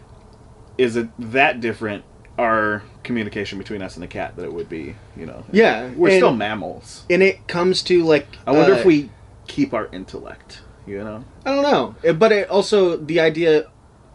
[0.79, 2.05] Is it that different?
[2.37, 5.45] Our communication between us and the cat that it would be, you know.
[5.53, 7.05] Yeah, we're and- still mammals.
[7.09, 9.11] And it comes to like I wonder uh, if we
[9.47, 10.63] keep our intellect.
[10.87, 11.25] You know.
[11.47, 13.67] I don't know, Uh, but it also the idea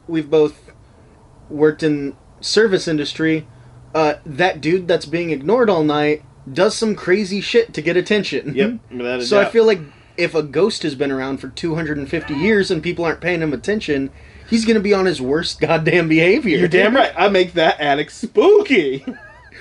[0.07, 0.71] we've both
[1.49, 3.47] worked in service industry.
[3.95, 6.21] Uh, that dude that's being ignored all night
[6.53, 8.55] does some crazy shit to get attention.
[8.55, 9.21] Yep.
[9.23, 9.79] so I feel like
[10.17, 14.11] if a ghost has been around for 250 years and people aren't paying him attention,
[14.49, 16.57] he's gonna be on his worst goddamn behavior.
[16.57, 17.13] You're damn right.
[17.17, 19.05] I make that attic spooky.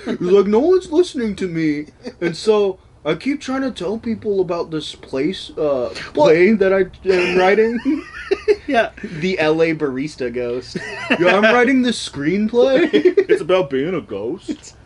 [0.04, 1.86] He's like, no one's listening to me,
[2.20, 6.86] and so I keep trying to tell people about this place uh, play that I
[7.08, 7.78] am writing.
[8.66, 8.90] yeah.
[9.02, 10.76] the LA barista ghost.
[11.18, 12.90] Yeah, I'm writing this screenplay.
[12.92, 14.76] it's about being a ghost.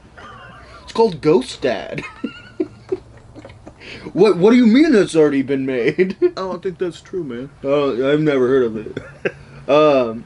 [0.92, 2.00] It's called Ghost Dad.
[4.12, 6.18] what What do you mean it's already been made?
[6.20, 7.48] I don't think that's true, man.
[7.64, 9.34] oh, I've never heard of it.
[9.68, 10.24] Um,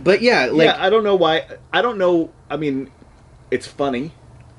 [0.00, 1.46] but yeah, like yeah, I don't know why.
[1.72, 2.32] I don't know.
[2.48, 2.90] I mean,
[3.50, 4.12] it's funny,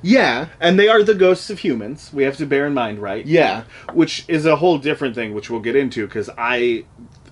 [0.03, 2.11] yeah, and they are the ghosts of humans.
[2.13, 3.25] We have to bear in mind, right?
[3.25, 6.85] yeah, Which is a whole different thing, which we'll get into, because I,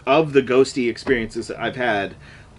[0.08, 2.15] of the ghosty experiences that I've had,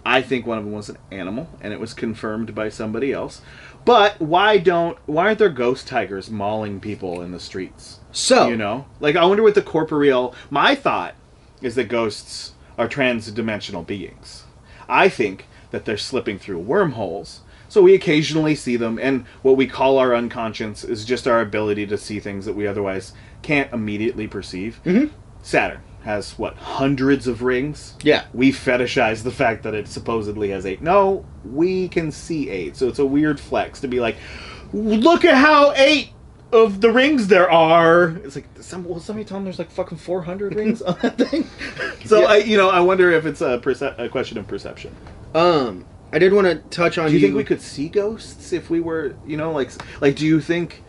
[0.07, 3.41] I think one of them was an animal, and it was confirmed by somebody else.
[3.87, 4.97] But why don't?
[5.05, 7.99] Why aren't there ghost tigers mauling people in the streets?
[8.11, 10.35] So You know, like I wonder what the corporeal.
[10.49, 11.15] My thought
[11.61, 14.43] is that ghosts are trans-dimensional beings.
[14.89, 17.39] I think that they're slipping through wormholes.
[17.69, 21.87] So we occasionally see them, and what we call our unconscious is just our ability
[21.87, 24.81] to see things that we otherwise can't immediately perceive.
[24.85, 25.11] Mhm.
[25.41, 27.95] Saturn has what hundreds of rings.
[28.01, 30.81] yeah, We fetishize the fact that it supposedly has eight.
[30.81, 34.15] No, we can see eight, so it's a weird flex to be like,
[34.73, 36.11] look at how eight
[36.53, 38.15] of the rings there are.
[38.23, 41.17] It's like some well, somebody tell them there's like fucking four hundred rings on that
[41.17, 41.45] thing.
[42.05, 42.27] So Yeah.
[42.27, 44.95] I, you know, I wonder if it's a, perce- a question of perception.
[45.35, 47.07] um, I did want to touch on.
[47.09, 50.25] Do you think we could see ghosts if we were, you know, like like do
[50.25, 50.81] you think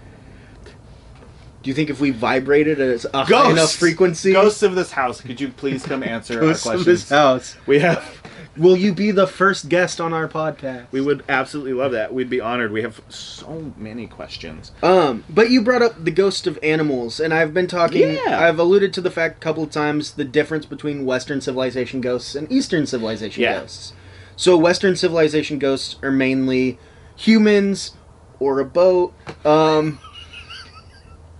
[1.68, 5.20] Do you think if we vibrated at a high enough frequency, Ghosts of this house,
[5.20, 7.02] could you please come answer Ghosts our of questions?
[7.02, 8.22] this house, We have
[8.57, 10.87] will you be the first guest on our podcast?
[10.92, 12.14] we would absolutely love that.
[12.14, 12.72] We'd be honored.
[12.72, 14.72] We have so many questions.
[14.83, 18.14] Um, but you brought up the ghost of animals, and I've been talking.
[18.14, 18.40] Yeah.
[18.48, 22.35] I've alluded to the fact a couple of times the difference between Western civilization ghosts
[22.35, 23.61] and Eastern civilization Yeah.
[23.61, 23.92] ghosts.
[24.37, 26.78] So Western civilization ghosts are mainly
[27.14, 27.92] humans
[28.40, 29.12] or a boat.
[29.44, 29.98] Um,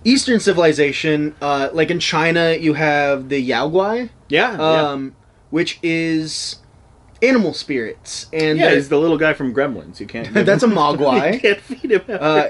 [0.09, 5.15] Eastern civilization, uh, like in China, you have the Yao Guai, Yeah, um,
[5.51, 6.57] which is
[7.21, 8.75] animal spirits, and yeah.
[8.75, 9.99] he's the little guy from Gremlins.
[10.01, 10.33] You can't.
[10.47, 11.33] That's him- a Mogwai.
[11.35, 12.03] you can't feed him.
[12.09, 12.49] uh,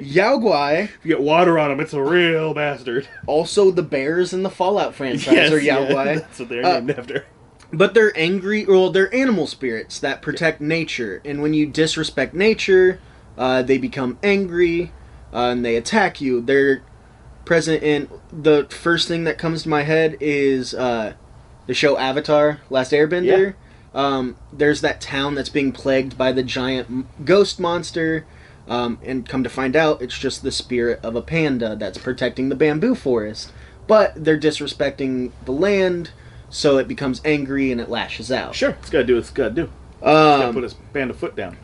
[0.00, 0.84] Yao Guai.
[0.84, 3.08] if you get water on him, it's a real bastard.
[3.26, 6.04] Also, the bears in the Fallout franchise are Yao yeah, Guai.
[6.20, 7.24] That's what they're Uh, named after.
[7.72, 11.22] But they're angry, well, they're animal spirits that protect nature.
[11.24, 13.00] And when you disrespect nature,
[13.38, 14.92] uh, they become angry
[15.32, 16.40] uh, and they attack you.
[16.40, 16.82] They're
[17.44, 18.08] present in.
[18.32, 21.14] The first thing that comes to my head is uh,
[21.66, 23.54] the show Avatar Last Airbender.
[23.54, 23.60] Yeah.
[23.92, 28.24] Um, there's that town that's being plagued by the giant m- ghost monster.
[28.68, 32.50] Um, and come to find out, it's just the spirit of a panda that's protecting
[32.50, 33.52] the bamboo forest.
[33.88, 36.12] But they're disrespecting the land,
[36.50, 38.54] so it becomes angry and it lashes out.
[38.54, 39.62] Sure, it's got to do what it's got to do.
[39.94, 41.56] It's got to Um, put its band of foot down.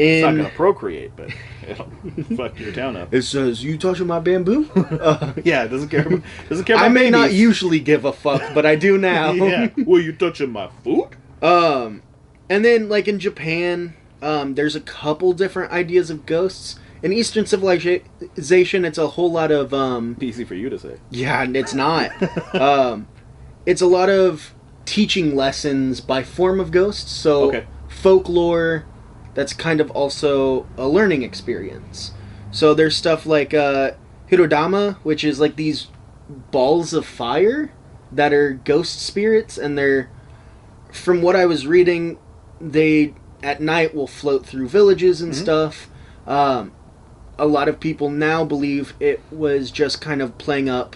[0.00, 1.30] It's not going to procreate, but
[1.68, 1.86] it'll
[2.36, 3.12] fuck your town up.
[3.12, 6.04] it says, "You touching my bamboo?" Uh, Yeah, it doesn't care.
[6.48, 6.76] Doesn't care.
[6.76, 9.32] I may not usually give a fuck, but I do now.
[9.32, 9.68] yeah.
[9.86, 11.10] Well, you touching my food?
[11.42, 12.02] Um,
[12.48, 16.78] and then like in Japan, um, there's a couple different ideas of ghosts.
[17.02, 20.96] In Eastern civilization, it's a whole lot of um, Easy for you to say.
[21.10, 22.10] yeah, it's not.
[22.54, 23.08] um,
[23.64, 27.10] it's a lot of teaching lessons by form of ghosts.
[27.12, 27.66] So Okay.
[27.88, 28.84] folklore,
[29.34, 32.12] that's kind of also a learning experience.
[32.50, 33.92] So there's stuff like, uh,
[34.30, 35.88] hitodama, which is like these
[36.50, 37.72] balls of fire
[38.12, 40.10] that are ghost spirits, and they're,
[40.92, 42.18] from what I was reading,
[42.60, 45.36] they at night will float through villages and Mhm.
[45.36, 45.88] stuff.
[46.26, 46.72] Um,
[47.38, 50.94] a lot of people now believe it was just kind of playing up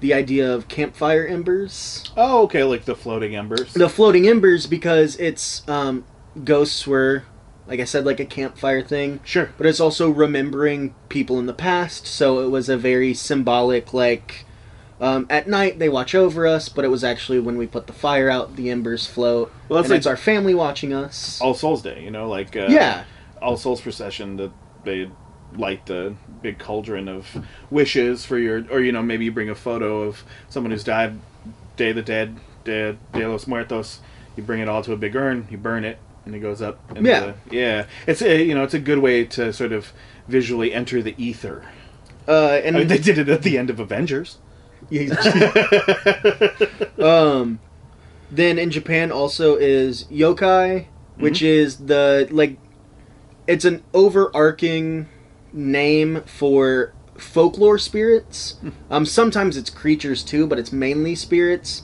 [0.00, 2.04] the idea of campfire embers.
[2.16, 3.72] Oh, okay, like the floating embers.
[3.72, 6.04] The floating embers because it's um,
[6.44, 7.24] ghosts were,
[7.68, 9.50] like I said, like a campfire thing Sure.
[9.58, 12.06] but it's also remembering people in the past.
[12.06, 14.46] So it was a very symbolic, like
[15.00, 17.92] um, at night they watch over us, but it was actually when we put the
[17.92, 19.52] fire out, the embers float.
[19.68, 21.40] Well, that's and like it's our family watching us.
[21.40, 23.04] All Souls Day, you know, like uh, yeah,
[23.40, 24.50] All Souls procession that
[24.84, 25.10] they
[25.54, 27.26] light the big cauldron of
[27.70, 31.18] wishes for your, or you know, maybe you bring a photo of someone who's died,
[31.76, 34.00] Day of the Dead, Day, Day de los Muertos.
[34.36, 35.98] You bring it all to a big urn, you burn it,
[36.28, 36.78] and it goes up.
[36.94, 37.32] Yeah.
[37.48, 37.86] the- yeah.
[38.06, 39.92] It's a, you know, it's a good way to sort of
[40.28, 41.64] visually enter the ether.
[42.28, 44.36] uh, and I mean, they did it at the end of Avengers.
[46.98, 47.60] um,
[48.30, 52.58] then in Japan also is yokai, which is the like,
[53.46, 55.08] it's an overarching
[55.52, 58.56] name for folklore spirits.
[58.90, 61.82] Um, sometimes it's creatures too, but it's mainly spirits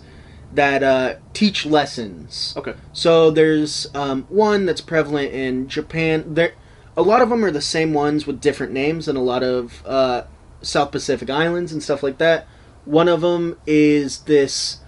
[0.54, 2.54] that uh, teach lessons.
[2.56, 2.74] okay.
[2.92, 6.34] So there's um, one that's prevalent in Japan.
[6.34, 6.54] There,
[6.96, 9.82] a lot of them are the same ones with different names, and a lot of
[9.86, 10.22] uh,
[10.62, 12.46] South Pacific islands and stuff like that.
[12.84, 14.78] One of them is this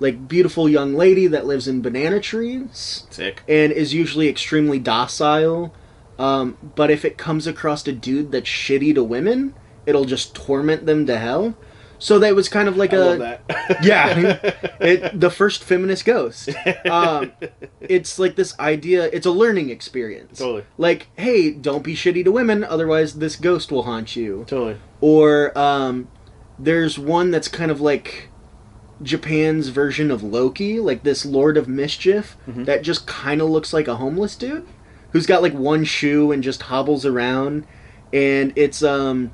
[0.00, 3.42] like beautiful young lady that lives in banana trees Sick.
[3.48, 5.74] and is usually extremely docile.
[6.18, 9.54] Um, but if it comes across a dude that's shitty to women,
[9.86, 11.56] it'll just torment them to hell.
[12.00, 13.42] So that was kind of like I a love that.
[13.82, 14.38] yeah,
[14.80, 16.48] it, the first feminist ghost.
[16.88, 17.32] Um,
[17.80, 19.04] it's like this idea.
[19.12, 20.38] It's a learning experience.
[20.38, 20.64] Totally.
[20.76, 24.44] Like, hey, don't be shitty to women, otherwise this ghost will haunt you.
[24.46, 24.76] Totally.
[25.00, 26.08] Or um,
[26.58, 28.28] there's one that's kind of like
[29.02, 32.64] Japan's version of Loki, like this Lord of Mischief Mhm.
[32.66, 34.66] that just kind of looks like a homeless dude
[35.12, 37.64] who's got like one shoe and just hobbles around.
[38.12, 39.30] And it's um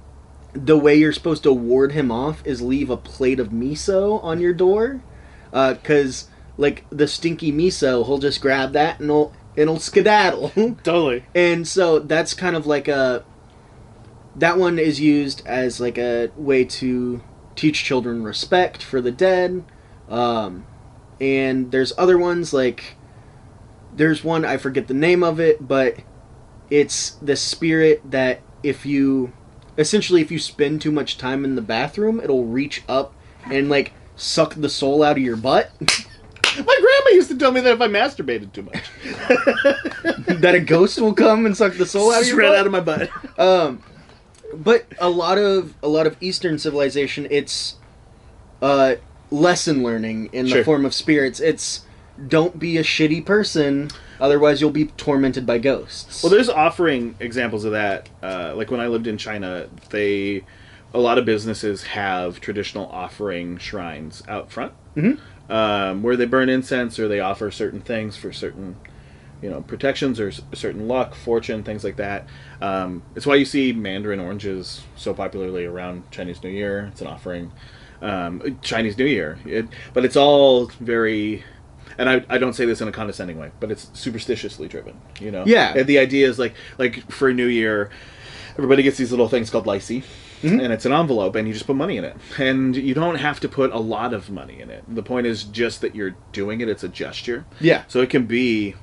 [0.55, 4.41] the way you're supposed to ward him off is leave a plate of miso on
[4.41, 5.03] your door,
[5.51, 10.51] because like the stinky miso, he'll just grab that and he'll it'll skedaddle.
[10.83, 11.25] Totally.
[11.35, 13.25] and so that's kind of like a
[14.37, 17.23] that one is used as like a way to
[17.55, 19.65] teach children respect for the dead
[20.09, 20.67] um,
[21.21, 22.97] and there's other ones like
[23.95, 25.99] there's one i forget the name of it but
[26.69, 29.33] it's the spirit that if you
[29.79, 33.15] essentially if you spend too much time in the bathroom it'll reach up
[33.51, 35.71] and like suck the soul out of your butt
[36.57, 38.89] My grandma used to tell me that if I masturbated too much,
[40.41, 42.71] that a ghost will come and suck the soul out of your butt out of
[42.71, 43.11] my butt.
[43.41, 43.83] Um,
[44.53, 47.75] but a lot of a lot of Eastern civilization, it's
[48.63, 48.95] uh,
[49.33, 50.59] lesson learning in Sure.
[50.59, 51.41] the form of spirits.
[51.41, 51.85] It's
[52.29, 53.91] don't be a shitty person,
[54.21, 56.23] otherwise you'll be tormented by ghosts.
[56.23, 58.09] Well, there's offering examples of that.
[58.23, 60.45] Uh, like when I lived in China, they
[60.93, 65.19] a lot of businesses have traditional offering shrines out front, Mhm.
[65.51, 68.77] um, where they burn incense or they offer certain things for certain,
[69.43, 72.29] you know, protections or s- certain luck, fortune, things like that.
[72.63, 76.89] Um, it's why you see mandarin oranges so popularly around Chinese New Year.
[76.93, 77.51] It's an offering.
[78.01, 81.43] Um, Chinese New Year, it, but it's all very
[81.99, 85.01] and I, I don't say this in a condescending way, but it's superstitiously driven.
[85.21, 85.75] You know, Yeah.
[85.77, 87.91] And the idea is like like for New Year,
[88.57, 90.03] everybody gets these little things called lai see,
[90.43, 90.63] Mhm.
[90.63, 93.41] and it's an envelope, and you just put money in it, and you don't have
[93.41, 94.85] to put a lot of money in it.
[94.89, 97.45] The point is just that you're doing it; it's a gesture.
[97.61, 98.75] yeah, So it can be,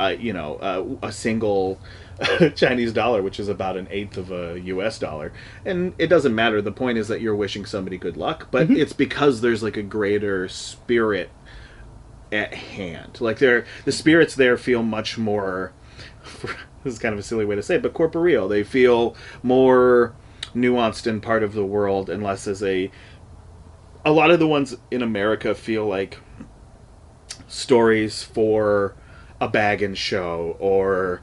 [0.00, 1.78] uh, you know, uh, a single
[2.54, 4.98] Chinese dollar, which is about an eighth of a U.S.
[4.98, 5.32] dollar,
[5.64, 6.62] and it doesn't matter.
[6.62, 8.76] The point is that you're wishing somebody good luck, but Mhm.
[8.78, 11.30] it's because there's like a greater spirit
[12.32, 13.20] at hand.
[13.20, 15.72] Like they're the spirits there feel much more.
[16.84, 18.48] This is kind of a silly way to say it, but corporeal.
[18.48, 20.16] They feel more
[20.52, 22.90] nuanced and part of the world, and less as a.
[24.04, 26.18] A lot of the ones in America feel like
[27.46, 28.94] stories for
[29.40, 31.22] a Bagans show or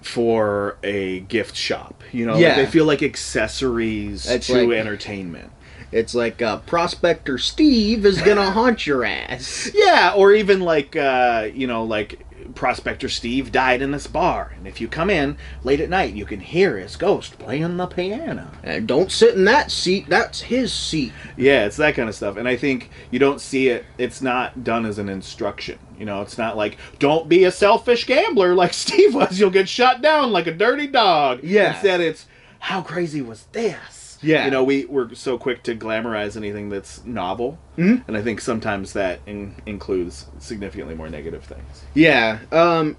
[0.00, 2.02] for a gift shop.
[2.12, 2.56] You know, like Yeah.
[2.56, 5.50] they feel like accessories to like- entertainment.
[5.92, 9.70] It's like uh, Prospector Steve is gonna haunt your ass.
[9.74, 12.24] Yeah, or even like uh, you know, like
[12.54, 16.24] Prospector Steve died in this bar, and if you come in late at night, you
[16.24, 18.50] can hear his ghost playing the piano.
[18.64, 20.08] Uh, don't sit in that seat.
[20.08, 21.12] That's his seat.
[21.36, 23.84] Yeah, it's that kind of stuff, and I think you don't see it.
[23.98, 25.78] It's not done as an instruction.
[25.98, 29.38] You know, it's not like don't be a selfish gambler like Steve was.
[29.38, 31.40] You'll get shot down like a dirty dog.
[31.42, 31.72] Yeah.
[31.74, 32.26] Instead, it's
[32.60, 33.99] how crazy was this?
[34.22, 34.44] Yeah.
[34.44, 38.02] You know, we we're so quick to glamorize anything that's novel, Mhm.
[38.06, 41.84] and I think sometimes that in, includes significantly more negative things.
[41.94, 42.96] Yeah, um,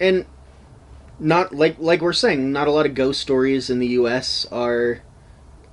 [0.00, 0.24] and
[1.20, 4.46] not like like we're saying, not a lot of ghost stories in the U.S.
[4.50, 5.00] are.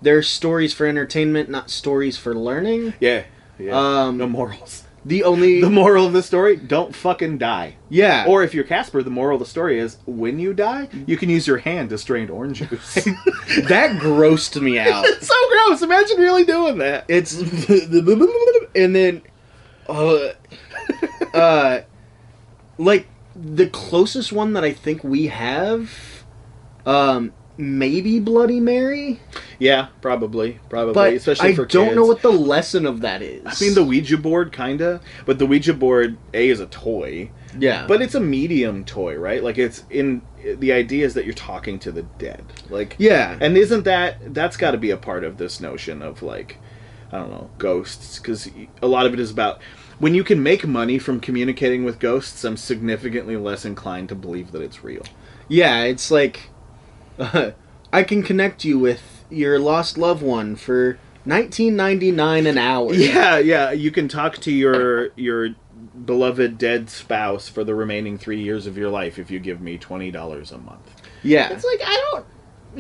[0.02, 2.94] They're stories for entertainment, not stories for learning.
[3.00, 3.24] Yeah.
[3.58, 3.72] Yeah.
[4.08, 4.83] Um, no morals.
[5.06, 7.76] The only The moral of the story: don't fucking die.
[7.90, 11.18] yeah, Or if you're Casper, the moral of the story is: when you die, you
[11.18, 12.94] can use your hand to strain orange juice.
[13.68, 15.04] that grossed me out.
[15.06, 15.82] it's so gross.
[15.82, 17.06] Imagine really doing that.
[17.10, 17.38] It's
[18.76, 19.22] and then,
[19.90, 20.30] uh,
[21.34, 21.82] uh,
[22.78, 25.92] like the closest one that I think we have,
[26.86, 29.20] um, maybe Bloody Mary,
[29.60, 31.34] Yeah, probably, probably, especially for kids.
[31.34, 31.96] but especially I for don't kids.
[31.96, 33.44] know what the lesson of that is.
[33.46, 37.86] I mean, the Ouija board, kinda, but the Ouija board a is a toy, yeah,
[37.88, 39.44] but it's a medium toy, right?
[39.44, 43.58] Like it's in the idea is that you're talking to the dead, like yeah, And
[43.58, 46.58] isn't that that's got to be a part of this notion of like
[47.12, 48.50] I don't know ghosts because
[48.82, 49.62] a lot of it is about
[50.00, 52.44] when you can make money from communicating with ghosts.
[52.44, 55.04] I'm significantly less inclined to believe that it's real.
[55.48, 55.84] yeah.
[55.84, 56.50] It's like
[57.20, 57.52] uh,
[57.92, 62.94] I can connect you with your lost loved one for nineteen ninety nine an hour.
[62.94, 63.72] Yeah, yeah.
[63.72, 65.50] You can talk to your your
[66.06, 69.78] beloved dead spouse for the remaining three years of your life if you give me
[69.78, 71.02] twenty dollars a month.
[71.24, 71.52] yeah.
[71.52, 72.26] It's like I don't.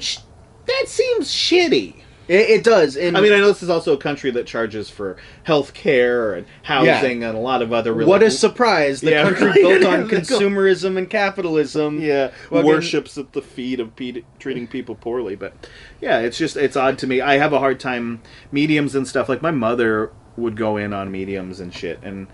[0.03, 0.19] Sh-
[0.65, 2.01] that seems shitty.
[2.27, 2.95] It, it does.
[2.95, 6.33] And I mean, I know this is also a country that charges for health care
[6.33, 9.01] and housing and a lot of other really what a surprise!
[9.01, 11.99] The Yeah, country built on consumerism and capitalism.
[11.99, 15.35] yeah Fucking- worships at the feet of pe- treating people poorly.
[15.35, 15.53] But
[16.01, 17.19] yeah, it's just it's odd to me.
[17.21, 18.21] I have a hard time
[18.51, 19.27] mediums and stuff.
[19.27, 22.27] Like my mother would go in on mediums and shit, and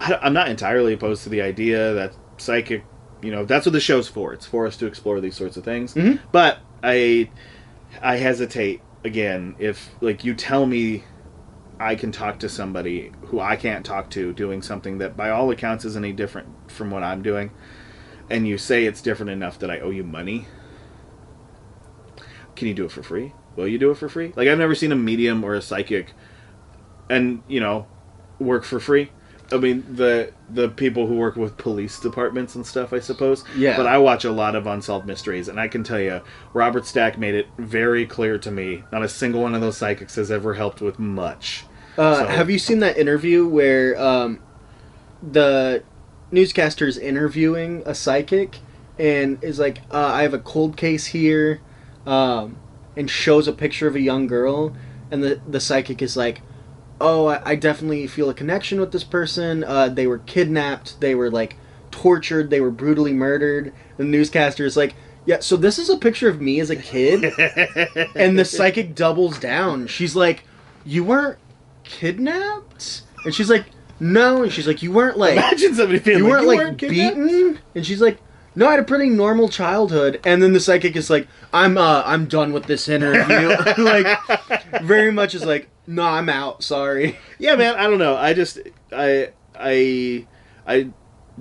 [0.00, 2.84] I, I'm not entirely opposed to the idea that psychic.
[3.22, 4.32] You know, that's what the show's for.
[4.34, 5.94] It's for us to explore these sorts of things.
[5.94, 6.20] Mhm.
[6.30, 7.30] But I,
[8.02, 11.04] I hesitate again if like you tell me
[11.78, 15.50] I can talk to somebody who I can't talk to doing something that by all
[15.50, 17.50] accounts isn't any different from what I'm doing
[18.30, 20.46] and you say it's different enough that I owe you money.
[22.56, 23.32] Can you do it for free?
[23.56, 24.32] Will you do it for free?
[24.34, 26.12] Like I've never seen a medium or a psychic
[27.10, 27.86] and, you know,
[28.38, 29.12] work for free.
[29.54, 33.44] I mean the the people who work with police departments and stuff, I suppose.
[33.56, 33.76] Yeah.
[33.76, 36.20] But I watch a lot of unsolved mysteries, and I can tell you,
[36.52, 38.82] Robert Stack made it very clear to me.
[38.90, 41.64] Not a single one of those psychics has ever helped with much.
[41.96, 44.40] Uh, So- Have you seen that interview where um,
[45.22, 45.82] the
[46.32, 48.58] is interviewing a psychic
[48.98, 51.60] and is like, uh, "I have a cold case here,"
[52.06, 52.56] um,
[52.96, 54.74] and shows a picture of a young girl,
[55.12, 56.42] and the the psychic is like,
[57.00, 59.64] "Oh, I, I definitely feel a connection with this person.
[59.64, 61.00] Uh, they were kidnapped.
[61.00, 61.56] They were like
[61.90, 62.50] tortured.
[62.50, 64.94] They were brutally murdered." The newscaster is like.
[65.26, 67.24] Yeah, so this is a picture of me as a kid,
[68.14, 69.86] and the psychic doubles down.
[69.86, 70.44] She's like,
[70.84, 71.38] "You weren't
[71.82, 73.64] kidnapped?" And she's like,
[73.98, 76.58] "No." And she's like, "You weren't like Imagine somebody being you like, weren't "You like
[76.58, 78.18] weren't beaten?" And she's like,
[78.54, 82.02] "No, I had a pretty normal childhood." And then the psychic is like, "I'm uh
[82.06, 86.62] I'm done with this interview." like very much is like, "No, I'm out.
[86.62, 88.58] Sorry." yeah man i don't know i just
[88.92, 90.26] i i
[90.66, 90.88] i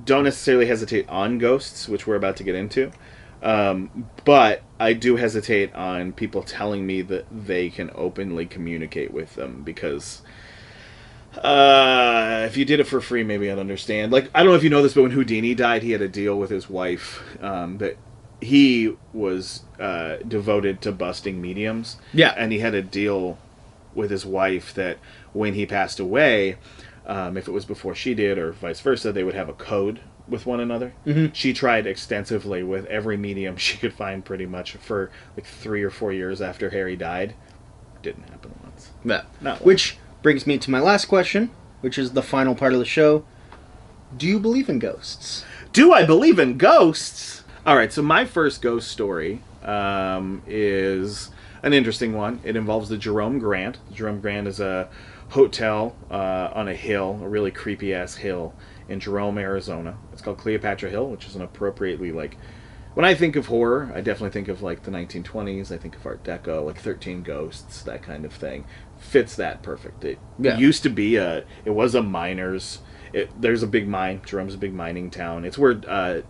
[0.04, 2.92] don't necessarily hesitate on ghosts which we're about to get into
[3.42, 9.36] um, but i do hesitate on people telling me that they can openly communicate with
[9.36, 10.22] them because
[11.42, 14.64] uh, if you did it for free maybe i'd understand like i don't know if
[14.64, 17.78] you know this but when houdini died he had a deal with his wife um,
[17.80, 17.98] that
[18.42, 22.34] he was uh, devoted to busting mediums Yeah.
[22.38, 23.38] and he had a deal
[23.96, 24.98] with his wife that
[25.32, 26.58] when he passed away,
[27.06, 30.02] um, if it was before she did or vice versa, they would have a code
[30.28, 30.94] with one another.
[31.06, 31.34] Mhm.
[31.34, 35.90] She tried extensively with every medium she could find, pretty much for like three or
[35.90, 37.36] four years after Harry died.
[38.02, 38.90] Didn't happen once.
[39.06, 39.64] No, Not.
[39.64, 41.52] Which brings me to my last question,
[41.82, 43.26] which is the final part of the show.
[44.16, 45.44] Do you believe in ghosts?
[45.74, 47.44] Do I believe in ghosts?
[47.66, 51.30] All right, so my first ghost story um, is
[51.62, 52.40] an interesting one.
[52.44, 53.80] It involves the Jerome Grand.
[53.94, 54.90] Jerome Grand is a
[55.30, 58.54] hotel uh, on a hill, a really creepy ass hill
[58.88, 59.98] in Jerome, Arizona.
[60.14, 62.38] It's called Cleopatra Hill, which is an appropriately like.
[62.94, 65.72] When I think of horror, I definitely think of like the 1920s.
[65.72, 68.66] I think of Art Deco, like 13 Ghosts, that kind of thing.
[69.00, 70.06] Fits that perfect.
[70.06, 70.58] It Yeah.
[70.58, 71.44] used to be a.
[71.66, 72.80] It was a miners.
[73.12, 74.22] It, there's a big mine.
[74.26, 75.44] Jerome's a big mining town.
[75.46, 76.22] It's where uh,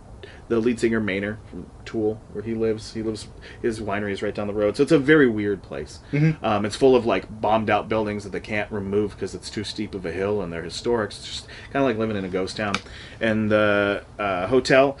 [0.48, 2.94] the lead singer Maynard from Tool, where he lives.
[2.94, 3.28] He lives.
[3.62, 4.76] His winery is right down the road.
[4.76, 6.00] So it's a very weird place.
[6.12, 6.42] Mhm.
[6.42, 9.64] Um, it's full of like bombed out buildings that they can't remove because it's too
[9.64, 11.10] steep of a hill and they're historic.
[11.10, 12.74] It's just kind of like living in a ghost town.
[13.20, 14.96] And the uh, hotel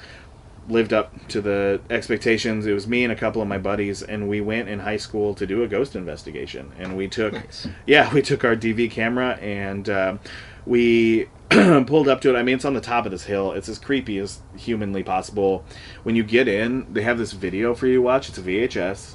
[0.68, 2.66] lived up to the expectations.
[2.66, 5.34] It was me and a couple of my buddies, and we went in high school
[5.34, 6.72] to do a ghost investigation.
[6.78, 7.68] And we took, Nice.
[7.86, 10.16] yeah, we took our DV camera and uh,
[10.66, 12.38] we pulled up to it.
[12.38, 13.52] I mean, it's on the top of this hill.
[13.52, 15.64] It's as creepy as humanly possible.
[16.02, 18.28] When you get in, they have this video for you to watch.
[18.30, 19.14] It's a VHS,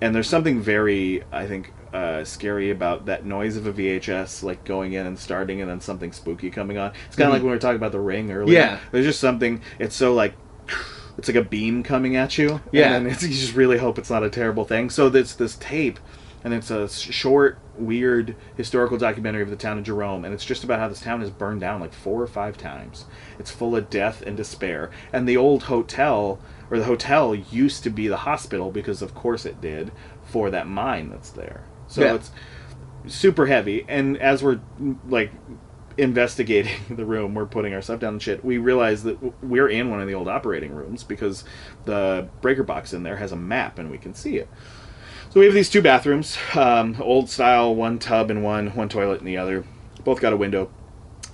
[0.00, 4.64] and there's something very, I think, uh, scary about that noise of a VHS, like
[4.64, 6.92] going in and starting, and then something spooky coming on.
[7.06, 7.32] It's kind of Mhm.
[7.34, 8.58] like when we were talking about the Ring earlier.
[8.58, 8.78] Yeah.
[8.92, 9.60] there's just something.
[9.78, 10.34] It's so like.
[11.20, 12.60] It's like a beam coming at you.
[12.72, 12.94] Yeah.
[12.94, 14.88] And it's, you just really hope it's not a terrible thing.
[14.90, 16.00] So there's this tape,
[16.42, 20.64] and it's a short, weird historical documentary of the town of Jerome, and it's just
[20.64, 23.04] about how this town is burned down like four or five times.
[23.38, 24.90] It's full of death and despair.
[25.12, 26.40] And the old hotel,
[26.70, 29.92] or the hotel, used to be the hospital because, of course, it did
[30.24, 31.64] for that mine that's there.
[31.86, 32.14] So Yeah.
[32.14, 32.30] it's
[33.06, 33.84] super heavy.
[33.88, 34.60] And as we're
[35.08, 35.32] like
[36.00, 38.44] investigating the room, we're putting our stuff down and shit.
[38.44, 41.44] We realize that we're in one of the old operating rooms because
[41.84, 44.48] the breaker box in there has a map and we can see it.
[45.30, 49.20] So we have these two bathrooms, um, old style, one tub and one, one toilet
[49.20, 49.64] in the other.
[50.02, 50.70] Both got a window.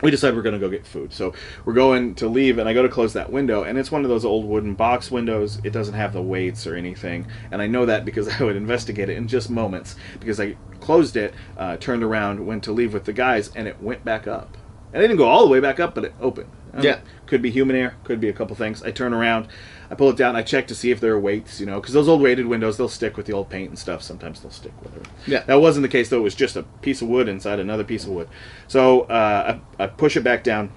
[0.02, 1.12] We decide we're going to go get food.
[1.12, 1.32] So
[1.64, 4.10] we're going to leave, and I go to close that window, and it's one of
[4.10, 5.58] those old wooden box windows.
[5.64, 9.08] It doesn't have the weights or anything, and I know that because I would investigate
[9.08, 9.96] it in just moments.
[10.20, 13.82] Because I closed it, uh, turned around, went to leave with the guys, and it
[13.82, 14.56] went back up.
[14.92, 16.50] And it didn't go all the way back up, but it opened.
[16.76, 17.00] Um, Yeah.
[17.26, 18.82] Could be human air, could be a couple things.
[18.84, 19.48] I turn around,
[19.90, 21.92] I pull it down, I check to see if there are weights, you know, because
[21.94, 24.00] those old weighted windows, they'll stick with the old paint and stuff.
[24.02, 25.06] Sometimes they'll stick with it.
[25.26, 25.40] Yeah.
[25.40, 26.18] That wasn't the case, though.
[26.18, 28.28] It was just a piece of wood inside another piece of wood.
[28.68, 30.70] So uh, I, I push it back down,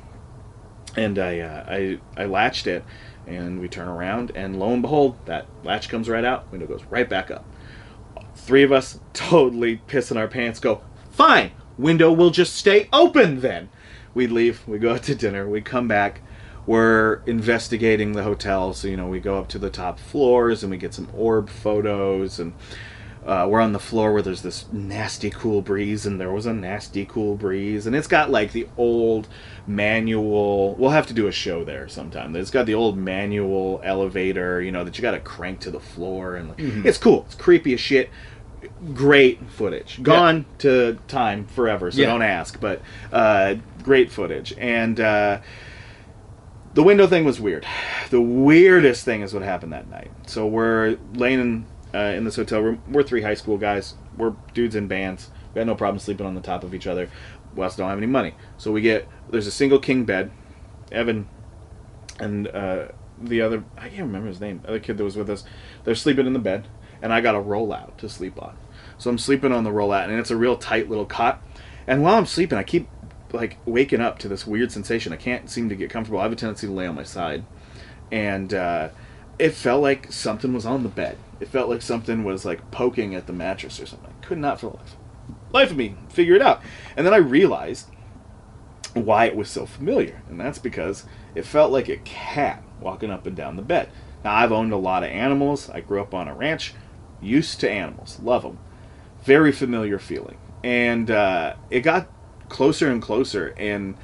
[0.95, 2.83] and I, uh, I, I latched it,
[3.27, 6.83] and we turn around, and lo and behold, that latch comes right out, window goes
[6.85, 7.45] right back up.
[8.35, 10.81] Three of us totally pissing our pants go,
[11.11, 13.69] fine, window will just stay open then.
[14.13, 16.21] We leave, we go out to dinner, we come back,
[16.65, 18.73] we're investigating the hotel.
[18.73, 21.49] So, you know, we go up to the top floors and we get some orb
[21.49, 22.53] photos and
[23.25, 26.53] uh, we're on the floor where there's this nasty cool breeze and there was a
[26.53, 29.27] nasty cool breeze and it's got like the old
[29.67, 34.61] manual we'll have to do a show there sometime it's got the old manual elevator
[34.61, 36.85] you know that you got to crank to the floor and Mhm.
[36.85, 38.09] it's cool it's creepy as shit
[38.93, 42.07] great footage gone to time forever so Yeah.
[42.07, 42.81] don't ask but
[43.11, 45.39] uh, great footage and uh,
[46.73, 47.65] the window thing was weird.
[48.09, 50.09] The weirdest thing is what happened that night.
[50.25, 52.81] So we're laying in, uh, in this hotel room.
[52.89, 53.93] We're three high school guys.
[54.17, 55.29] We're dudes in bands.
[55.53, 57.07] We had no problem sleeping on the top of each other.
[57.55, 58.33] We also don't have any money.
[58.57, 60.31] So we get there's a single king bed.
[60.91, 61.27] Evan
[62.19, 62.87] and uh,
[63.21, 64.61] the other I can't remember his name.
[64.63, 65.43] The other kid that was with us.
[65.83, 66.67] They're sleeping in the bed,
[66.99, 68.57] and I got a rollout to sleep on.
[68.97, 71.43] So I'm sleeping on the rollout, and it's a real tight little cot.
[71.85, 72.87] And while I'm sleeping, I keep
[73.31, 75.13] like waking up to this weird sensation.
[75.13, 76.19] I can't seem to get comfortable.
[76.19, 77.45] I have a tendency to lay on my side,
[78.11, 78.89] and uh,
[79.37, 81.17] it felt like something was on the bed.
[81.39, 84.09] It felt like something was like poking at the mattress or something.
[84.09, 84.95] I could not for life,
[85.51, 86.61] life of me figure it out.
[86.97, 87.87] And then I realized
[88.93, 91.05] why it was so familiar, and that's because
[91.35, 93.89] it felt like a cat walking up and down the bed.
[94.23, 95.69] Now I've owned a lot of animals.
[95.69, 96.73] I grew up on a ranch,
[97.21, 98.57] used to animals, love them.
[99.23, 102.09] Very familiar feeling, and uh, it got
[102.49, 103.95] closer and closer, and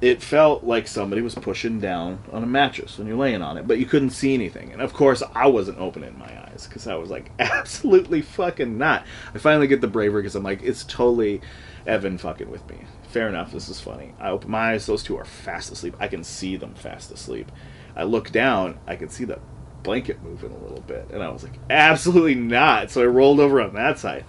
[0.00, 3.66] it felt like somebody was pushing down on a mattress when you're laying on it,
[3.66, 4.72] but you couldn't see anything.
[4.72, 9.06] And of course, I wasn't opening my eyes because I was like, absolutely fucking not.
[9.34, 11.40] I finally get the bravery because I'm like, it's totally
[11.86, 12.78] Evan fucking with me.
[13.08, 14.14] Fair enough, this is funny.
[14.18, 15.96] I open my eyes, those two are fast asleep.
[16.00, 17.50] I can see them fast asleep.
[17.96, 19.38] I look down, I can see the
[19.84, 21.08] blanket moving a little bit.
[21.12, 22.90] And I was like, absolutely not.
[22.90, 24.24] So I rolled over on that side,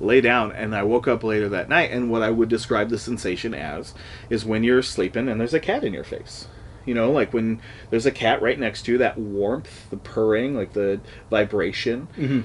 [0.00, 1.90] lay down, and I woke up later that night.
[1.90, 3.94] And what I would describe the sensation as
[4.30, 6.46] is when you're sleeping and there's a cat in your face.
[6.86, 10.54] You know, like when there's a cat right next to you, that warmth, the purring,
[10.54, 12.44] like the vibration, Mhm.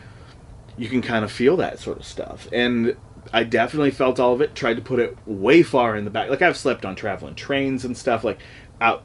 [0.78, 2.47] you can kind of feel that sort of stuff.
[2.51, 2.95] And
[3.32, 6.30] I definitely felt all of it, tried to put it way far in the back.
[6.30, 8.39] Like I've slept on traveling trains and stuff, like
[8.82, 9.03] out.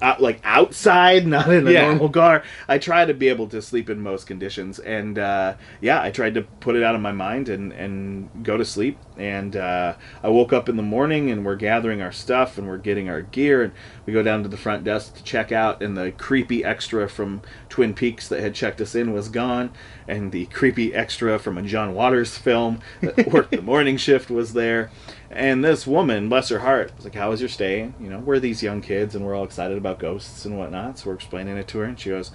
[0.00, 1.86] Out, like outside, not in a Yeah.
[1.88, 2.44] normal car.
[2.68, 6.34] I try to be able to sleep in most conditions, and uh, yeah, I tried
[6.34, 8.98] to put it out of my mind and and go to sleep.
[9.16, 12.78] And uh, I woke up in the morning, and we're gathering our stuff, and we're
[12.78, 13.72] getting our gear, and
[14.06, 17.42] we go down to the front desk to check out, and the creepy extra from
[17.68, 19.70] Twin Peaks that had checked us in was gone,
[20.06, 24.52] and the creepy extra from a John Waters film that worked the morning shift was
[24.52, 24.90] there.
[25.30, 27.92] And this woman, bless her heart, was like, How was your stay?
[28.00, 30.98] You know, we're these young kids and we're all excited about ghosts and whatnot.
[30.98, 32.30] So we're explaining it to her, and she goes,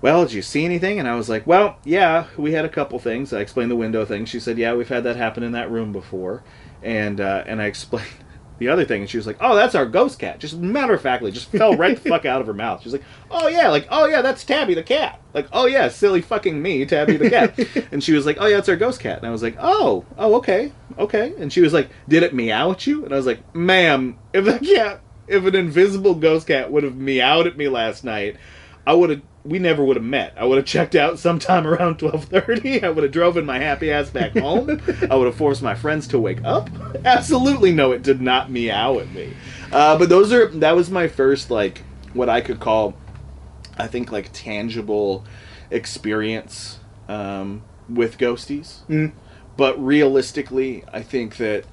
[0.00, 0.98] Well, did you see anything?
[0.98, 3.32] And I was like, Well, yeah, we had a couple things.
[3.32, 4.26] I explained the window thing.
[4.26, 6.44] She said, Yeah, we've had that happen in that room before.
[6.82, 8.06] And, uh, and I explained
[8.64, 11.02] the other thing, and she was like, "Oh, that's our ghost cat." Just matter of
[11.02, 12.82] factly, just fell right the fuck out of her mouth.
[12.82, 16.22] She's like, "Oh yeah, like oh yeah, that's Tabby the cat." Like, "Oh yeah, silly
[16.22, 17.58] fucking me, Tabby the cat."
[17.92, 20.04] and she was like, "Oh yeah, it's our ghost cat." And I was like, "Oh,
[20.16, 23.26] oh okay, okay." And she was like, "Did it meow at you?" And I was
[23.26, 27.68] like, "Ma'am, if the cat, if an invisible ghost cat would have meowed at me
[27.68, 28.36] last night,
[28.86, 30.32] I would have." We never would have met.
[30.38, 32.82] I would have checked out sometime around twelve thirty.
[32.82, 34.80] I would have driven my happy ass back home.
[35.10, 36.70] I would have forced my friends to wake up.
[37.04, 39.34] Absolutely no, it did not meow at me.
[39.70, 41.82] Uh, but those are that was my first like
[42.14, 42.94] what I could call,
[43.76, 45.24] I think like tangible
[45.70, 46.78] experience
[47.08, 48.86] um, with ghosties.
[48.86, 49.12] Mm.
[49.56, 51.64] But realistically, I think that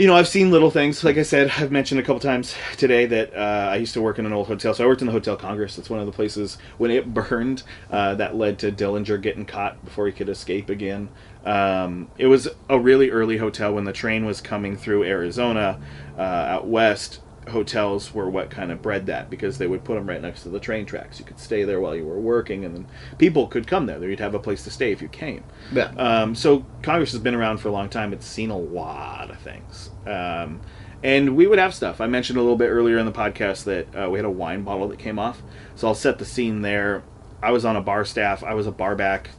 [0.00, 1.04] you know, I've seen little things.
[1.04, 4.18] Like I said, I've mentioned a couple times today that uh, I used to work
[4.18, 4.72] in an old hotel.
[4.72, 5.76] So I worked in the Hotel Congress.
[5.76, 9.84] That's one of the places when it burned uh, that led to Dillinger getting caught
[9.84, 11.10] before he could escape again.
[11.44, 15.78] Um, it was a really early hotel when the train was coming through Arizona
[16.16, 17.20] uh, out west.
[17.50, 20.48] Hotels were what kind of bred that because they would put them right next to
[20.48, 21.18] the train tracks.
[21.18, 22.86] You could stay there while you were working, and then
[23.18, 24.02] people could come there.
[24.02, 25.44] You'd have a place to stay if you came.
[25.72, 25.92] Yeah.
[25.96, 28.12] Um, so Congress has been around for a long time.
[28.12, 29.90] It's seen a lot of things.
[30.06, 30.60] Um,
[31.02, 32.00] and we would have stuff.
[32.00, 34.62] I mentioned a little bit earlier in the podcast that uh, we had a wine
[34.62, 35.42] bottle that came off.
[35.74, 37.02] So I'll set the scene there.
[37.42, 38.44] I was on a bar staff.
[38.44, 39.30] I was a barback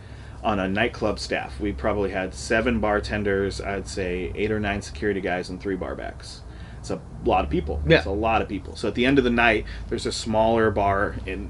[0.43, 1.59] on a nightclub staff.
[1.59, 3.61] We probably had seven bartenders.
[3.61, 6.40] I'd say eight or nine security guys and three barbacks.
[6.81, 7.81] It's a lot of people.
[7.87, 7.97] Yeah.
[7.97, 8.75] It's a lot of people.
[8.75, 11.49] So at the end of the night, there's a smaller bar in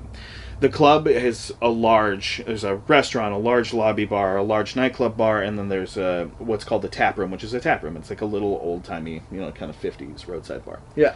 [0.60, 5.18] the club is a large there's a restaurant a large lobby bar a large nightclub
[5.18, 7.98] bar and then there's a, what's called the tap room which is a tap room
[7.98, 11.16] it's like a little old timey you know kind of 50s roadside bar Yeah.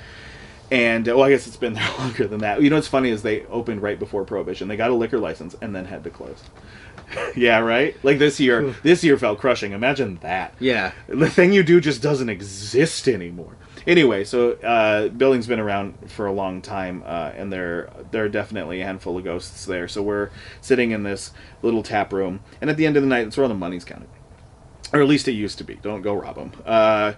[0.72, 3.12] and uh, well i guess it's been there longer than that you know what's funny
[3.12, 6.10] is they opened right before prohibition they got a liquor license and then had to
[6.10, 6.42] close
[7.36, 10.92] yeah right like this year this year felt crushing imagine that Yeah.
[11.08, 13.56] the thing you do just doesn't exist anymore.
[13.88, 18.30] Anyway, so uh, building's been around for a long time, uh, and there there are
[18.30, 19.88] definitely a handful of ghosts there.
[19.88, 21.32] So we're sitting in this
[21.62, 23.86] little tap room, and at the end of the night, it's where all the money's
[23.86, 24.10] counted,
[24.92, 25.76] or at least it used to be.
[25.76, 26.52] Don't go rob them.
[26.66, 27.14] Uh,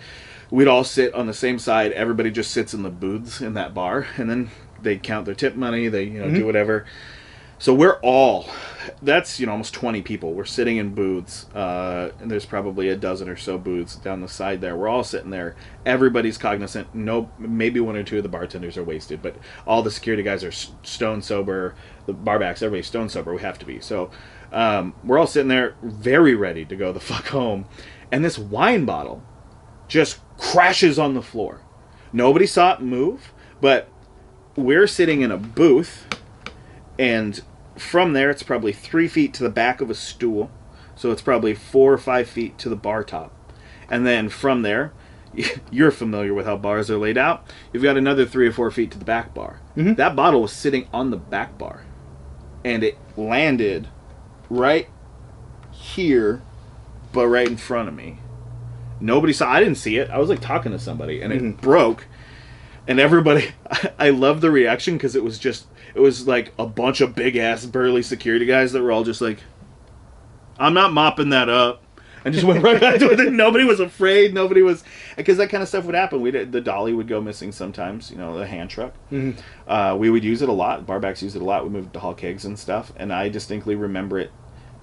[0.51, 1.93] we'd all sit on the same side.
[1.93, 4.49] Everybody just sits in the booths in that bar, and then
[4.81, 5.87] they count their tip money.
[5.87, 6.85] They you know do whatever.
[7.59, 8.47] So we're all,
[9.01, 10.33] that's, you know, almost 20 people.
[10.33, 14.27] We're sitting in booths, uh, and there's probably a dozen or so booths down the
[14.27, 14.75] side there.
[14.75, 15.55] We're all sitting there.
[15.83, 16.93] Everybody's cognizant.
[16.93, 19.35] No, maybe one or two of the bartenders are wasted, but
[19.65, 21.73] all the security guys are stone sober.
[22.05, 23.33] The barbacks, everybody's stone sober.
[23.33, 23.79] We have to be.
[23.79, 24.11] So
[24.51, 27.65] um, we're all sitting there very ready to go the fuck home.
[28.11, 29.23] And this wine bottle
[29.87, 31.61] just crashes on the floor.
[32.13, 33.89] Nobody saw it move, but
[34.55, 36.05] we're sitting in a booth
[36.99, 37.41] and
[37.75, 40.49] from there it's probably three feet to the back of a stool.
[40.95, 43.31] So it's probably four or five feet to the bar top.
[43.89, 44.93] And then from there
[45.71, 47.45] you're familiar with how bars are laid out.
[47.71, 49.59] You've got another three or four feet to the back bar.
[49.75, 49.95] Mhm.
[49.97, 51.83] that bottle was sitting on the back bar.
[52.65, 53.87] And it landed
[54.49, 54.87] right
[55.71, 56.41] here
[57.13, 58.19] but right in front of me.
[58.99, 60.09] Nobody saw i didn't see it.
[60.09, 61.61] I was like talking to somebody and it Mhm.
[61.61, 62.05] broke.
[62.87, 63.49] And everybody
[63.99, 65.67] i love the reaction because it was just
[65.97, 69.19] it was like a bunch of big ass burly security guys that were all just
[69.19, 69.39] like
[70.59, 71.83] i'm not mopping that up
[72.23, 73.19] and just went right back to it.
[73.21, 74.33] And nobody was afraid.
[74.33, 74.83] Nobody was
[75.15, 76.19] because that kind of stuff would happen.
[76.19, 78.93] We the dolly would go missing sometimes you know the hand truck.
[79.11, 79.37] Mhm.
[79.67, 80.85] uh, we would use it a lot.
[80.85, 81.63] Barbacks use it a lot.
[81.63, 84.31] We moved to haul kegs and stuff and i distinctly remember it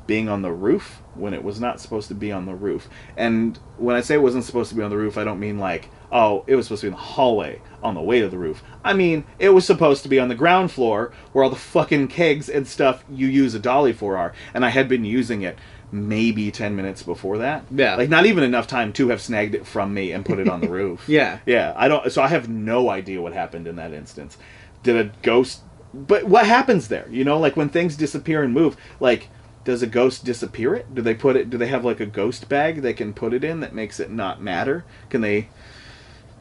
[0.06, 2.88] being on the roof when it was not supposed to be on the roof.
[3.16, 5.58] And when I say it wasn't supposed to be on the roof, I don't mean
[5.58, 8.38] like, oh, it was supposed to be in the hallway on the way to the
[8.38, 8.62] roof.
[8.84, 12.08] I mean, it was supposed to be on the ground floor where all the fucking
[12.08, 14.32] kegs and stuff you use a dolly for are.
[14.52, 15.58] And I had been using it
[15.92, 17.64] maybe 10 minutes before that.
[17.70, 17.96] Yeah.
[17.96, 20.60] Like, not even enough time to have snagged it from me and put it on
[20.60, 21.08] the roof.
[21.08, 21.38] Yeah.
[21.46, 22.10] Yeah, I don't.
[22.10, 24.36] So I have no idea what happened in that instance.
[24.82, 25.62] Did a ghost?
[25.92, 27.08] But what happens there?
[27.10, 28.76] You know, like when things disappear and move.
[28.98, 29.28] Like,
[29.64, 30.94] does a ghost disappear it?
[30.94, 31.48] Do they put it?
[31.50, 34.10] Do they have like a ghost bag they can put it in that makes it
[34.10, 34.84] not matter?
[35.10, 35.48] Can they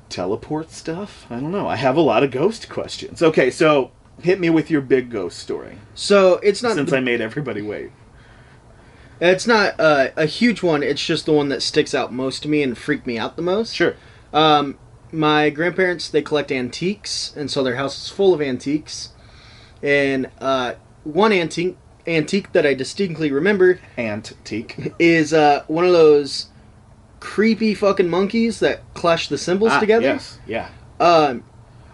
[0.09, 1.25] teleport stuff?
[1.29, 1.67] I don't know.
[1.67, 3.21] I have a lot of ghost questions.
[3.23, 5.77] Okay, so hit me with your big ghost story.
[5.95, 7.91] So it's not Since the- I made everybody wait.
[9.19, 10.83] it's not uh, a huge one.
[10.83, 13.41] It's just the one that sticks out most to me and freaked me out the
[13.41, 13.73] most.
[13.73, 13.95] Sure.
[14.33, 14.77] Um,
[15.11, 19.09] my grandparents they collect antiques, and so their house is full of antiques.
[19.81, 24.93] And uh, one antique antique that I distinctly remember Antique.
[24.99, 26.47] is uh, one of those
[27.19, 30.05] creepy fucking monkeys that clash the cymbals Ah, together.
[30.05, 30.39] Yes.
[30.45, 30.69] Yeah.
[30.99, 31.43] Um,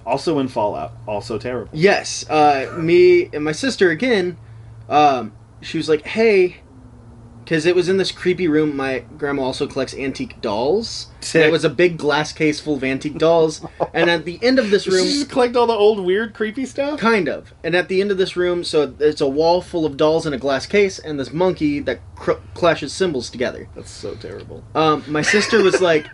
[0.05, 0.93] Also in Fallout.
[1.07, 1.69] Also terrible.
[1.73, 2.27] yes.
[2.29, 4.37] Uh, me and my sister again.
[4.89, 6.57] Um, she was like, "Hey,
[7.49, 8.77] because it was in this creepy room.
[8.77, 11.07] My grandma also collects antique dolls.
[11.19, 11.47] Sick.
[11.47, 14.69] It was a big glass case full of antique dolls, and at the end of
[14.69, 16.99] this room, just collect all the old weird creepy stuff?
[16.99, 19.97] kind of, and at the end of this room, so it's a wall full of
[19.97, 23.67] dolls in a glass case, and this monkey that cr- clashes symbols together.
[23.73, 24.63] That's so terrible.
[24.75, 26.05] Um, my sister was like,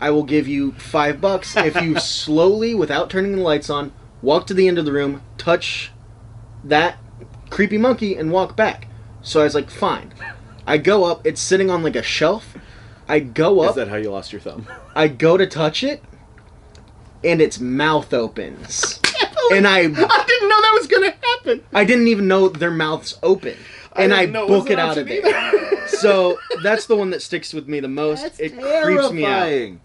[0.00, 4.48] "I will give you five bucks if you slowly, without turning the lights on, walk
[4.48, 5.92] to the end of the room, touch
[6.64, 6.98] that
[7.50, 8.88] creepy monkey, and walk back."
[9.22, 10.12] So I was like, "Fine."
[10.66, 11.26] I go up.
[11.26, 12.56] It's sitting on like a shelf.
[13.08, 13.70] I go up.
[13.70, 14.66] Is that how you lost your thumb?
[14.94, 16.02] I go to touch it,
[17.24, 19.00] and its mouth opens.
[19.52, 21.64] And I- I didn't know that was gonna happen.
[21.72, 23.56] I didn't even know their mouths open,
[23.96, 25.88] and I, didn't know it book it out of there.
[25.88, 28.22] So that's the one that sticks with me the most.
[28.22, 29.78] That's it creeps me out.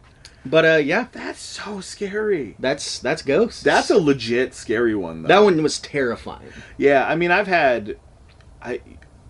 [0.46, 2.56] But uh, yeah, That's so scary.
[2.60, 3.64] that's that's ghosts.
[3.64, 5.24] That's a legit scary one.
[5.24, 5.28] Though.
[5.28, 6.54] that one was terrifying.
[6.78, 7.98] Yeah, I mean, I've had,
[8.62, 8.80] I,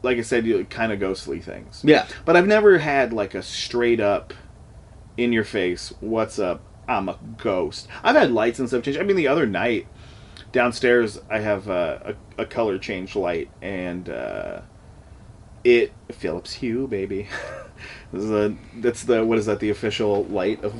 [0.03, 1.81] like I said, you kind of ghostly things.
[1.83, 4.33] Yeah, But I've never had like a straight up,
[5.17, 6.61] in your face, what's up?
[6.87, 7.87] I'm a ghost.
[8.03, 8.97] I've had lights and stuff change.
[8.97, 9.87] I mean, the other night,
[10.51, 14.61] downstairs, I have uh, a, a color change light, and uh,
[15.65, 17.27] it Philips Hue, baby.
[18.13, 19.59] this is a, that's the what is that?
[19.59, 20.73] The official light of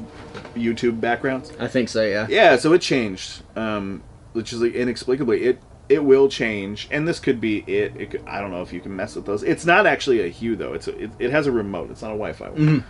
[0.56, 1.52] YouTube backgrounds.
[1.60, 2.04] I think so.
[2.06, 2.28] Yeah.
[2.30, 7.20] Yeah, so it changed, um, which is like, inexplicably it it will change, and this
[7.20, 7.94] could be it.
[7.98, 9.44] it could, I don't know if you can mess with those.
[9.44, 10.74] It's not actually a hue though.
[10.74, 11.92] It's a, it, it has a remote.
[11.92, 12.58] It's not a Wi-Fi one.
[12.60, 12.84] Mhm.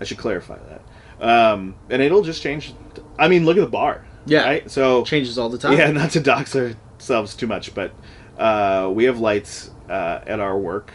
[0.00, 0.82] I should clarify that.
[1.24, 2.72] Um, and it'll just change.
[3.18, 4.04] I mean, look at the bar.
[4.26, 4.44] Yeah.
[4.44, 4.70] Right.
[4.70, 5.76] So Changes all the time.
[5.78, 7.92] yeah, not to dox ourselves too much, but
[8.38, 10.92] uh, we have lights uh, at our work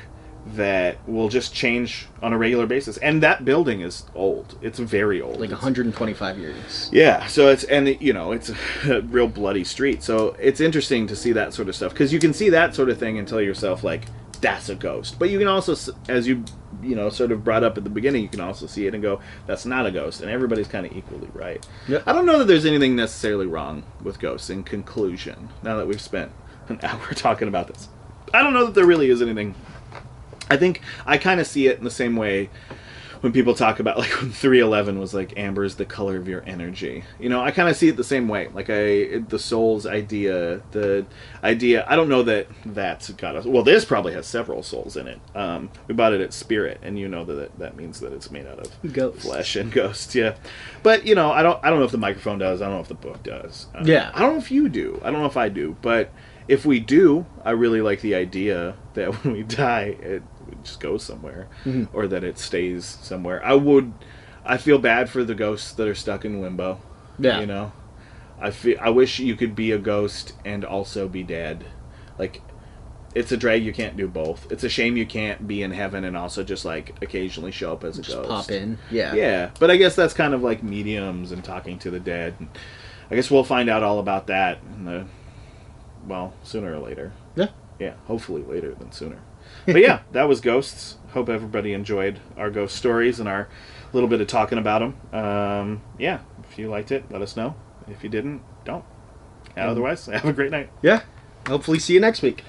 [0.53, 4.57] that will just change on a regular basis, and that building is old.
[4.61, 5.35] It's very old.
[5.39, 6.89] Like It's- 125 years.
[6.93, 8.51] yeah, so it's and you know it's
[8.85, 12.19] a real bloody street, so it's interesting to see that sort of stuff because you
[12.19, 14.03] can see that sort of thing and tell yourself like
[14.41, 15.75] that's a ghost, but you can also,
[16.09, 16.43] as you
[16.83, 19.01] you know sort of brought up at the beginning, you can also see it and
[19.01, 21.65] go that's not a ghost, and everybody's kind of equally right.
[21.87, 22.03] Yep.
[22.05, 24.51] I don't know that there's anything necessarily wrong with ghosts.
[24.51, 26.31] In conclusion, now that we've spent
[26.69, 27.87] an hour talking about this,
[28.33, 29.55] I don't know that there really is anything.
[30.49, 32.49] I think I kind of see it in the same way
[33.21, 36.43] when people talk about like when 311 was like amber is the color of your
[36.45, 37.03] energy.
[37.19, 38.49] You know i kind of see it the same way.
[38.53, 41.05] Like i the soul's idea the
[41.43, 45.07] idea i don't know that that's got us well this probably has several souls in
[45.07, 45.19] it.
[45.33, 48.45] Um we bought it at spirit and you know that that, means that it's made
[48.45, 49.23] out of Ghosts.
[49.25, 50.35] flesh and ghosts yeah.
[50.83, 52.81] But you know i don't i don't know if the microphone does i don't know
[52.81, 53.67] if the book does.
[53.73, 54.11] Uh, Yeah.
[54.13, 56.11] i don't know if you do i don't know if i do but
[56.47, 60.21] if we do i really like the idea that when we die it
[60.65, 61.87] just goes somewhere Mhm.
[61.93, 63.93] or that it stays somewhere i would
[64.45, 66.79] i feel bad for the ghosts that are stuck in limbo
[67.19, 67.39] Yeah.
[67.39, 67.71] you know
[68.41, 71.65] i feel i wish you could be a ghost and also be dead
[72.19, 72.41] like
[73.13, 76.03] it's a drag you can't do both it's a shame you can't be in heaven
[76.03, 78.77] and also just like occasionally show up as a Just ghost pop in.
[78.91, 79.13] Yeah.
[79.15, 82.33] yeah, but I guess that's kind of like mediums and talking to the dead.
[83.09, 85.05] I guess we'll find out all about that in the
[86.05, 87.13] well, sooner or later.
[87.37, 87.47] Yeah.
[87.79, 89.19] Yeah, hopefully later than sooner.
[89.65, 90.97] But yeah, that was ghosts.
[91.11, 93.47] Hope everybody enjoyed our ghost stories and our
[93.93, 95.19] little bit of talking about them.
[95.19, 97.55] Um, yeah, if you liked it, let us know.
[97.87, 98.83] If you didn't, don't.
[99.55, 100.69] And otherwise, have a great night.
[100.81, 101.01] Yeah.
[101.47, 102.43] Hopefully, see you next week.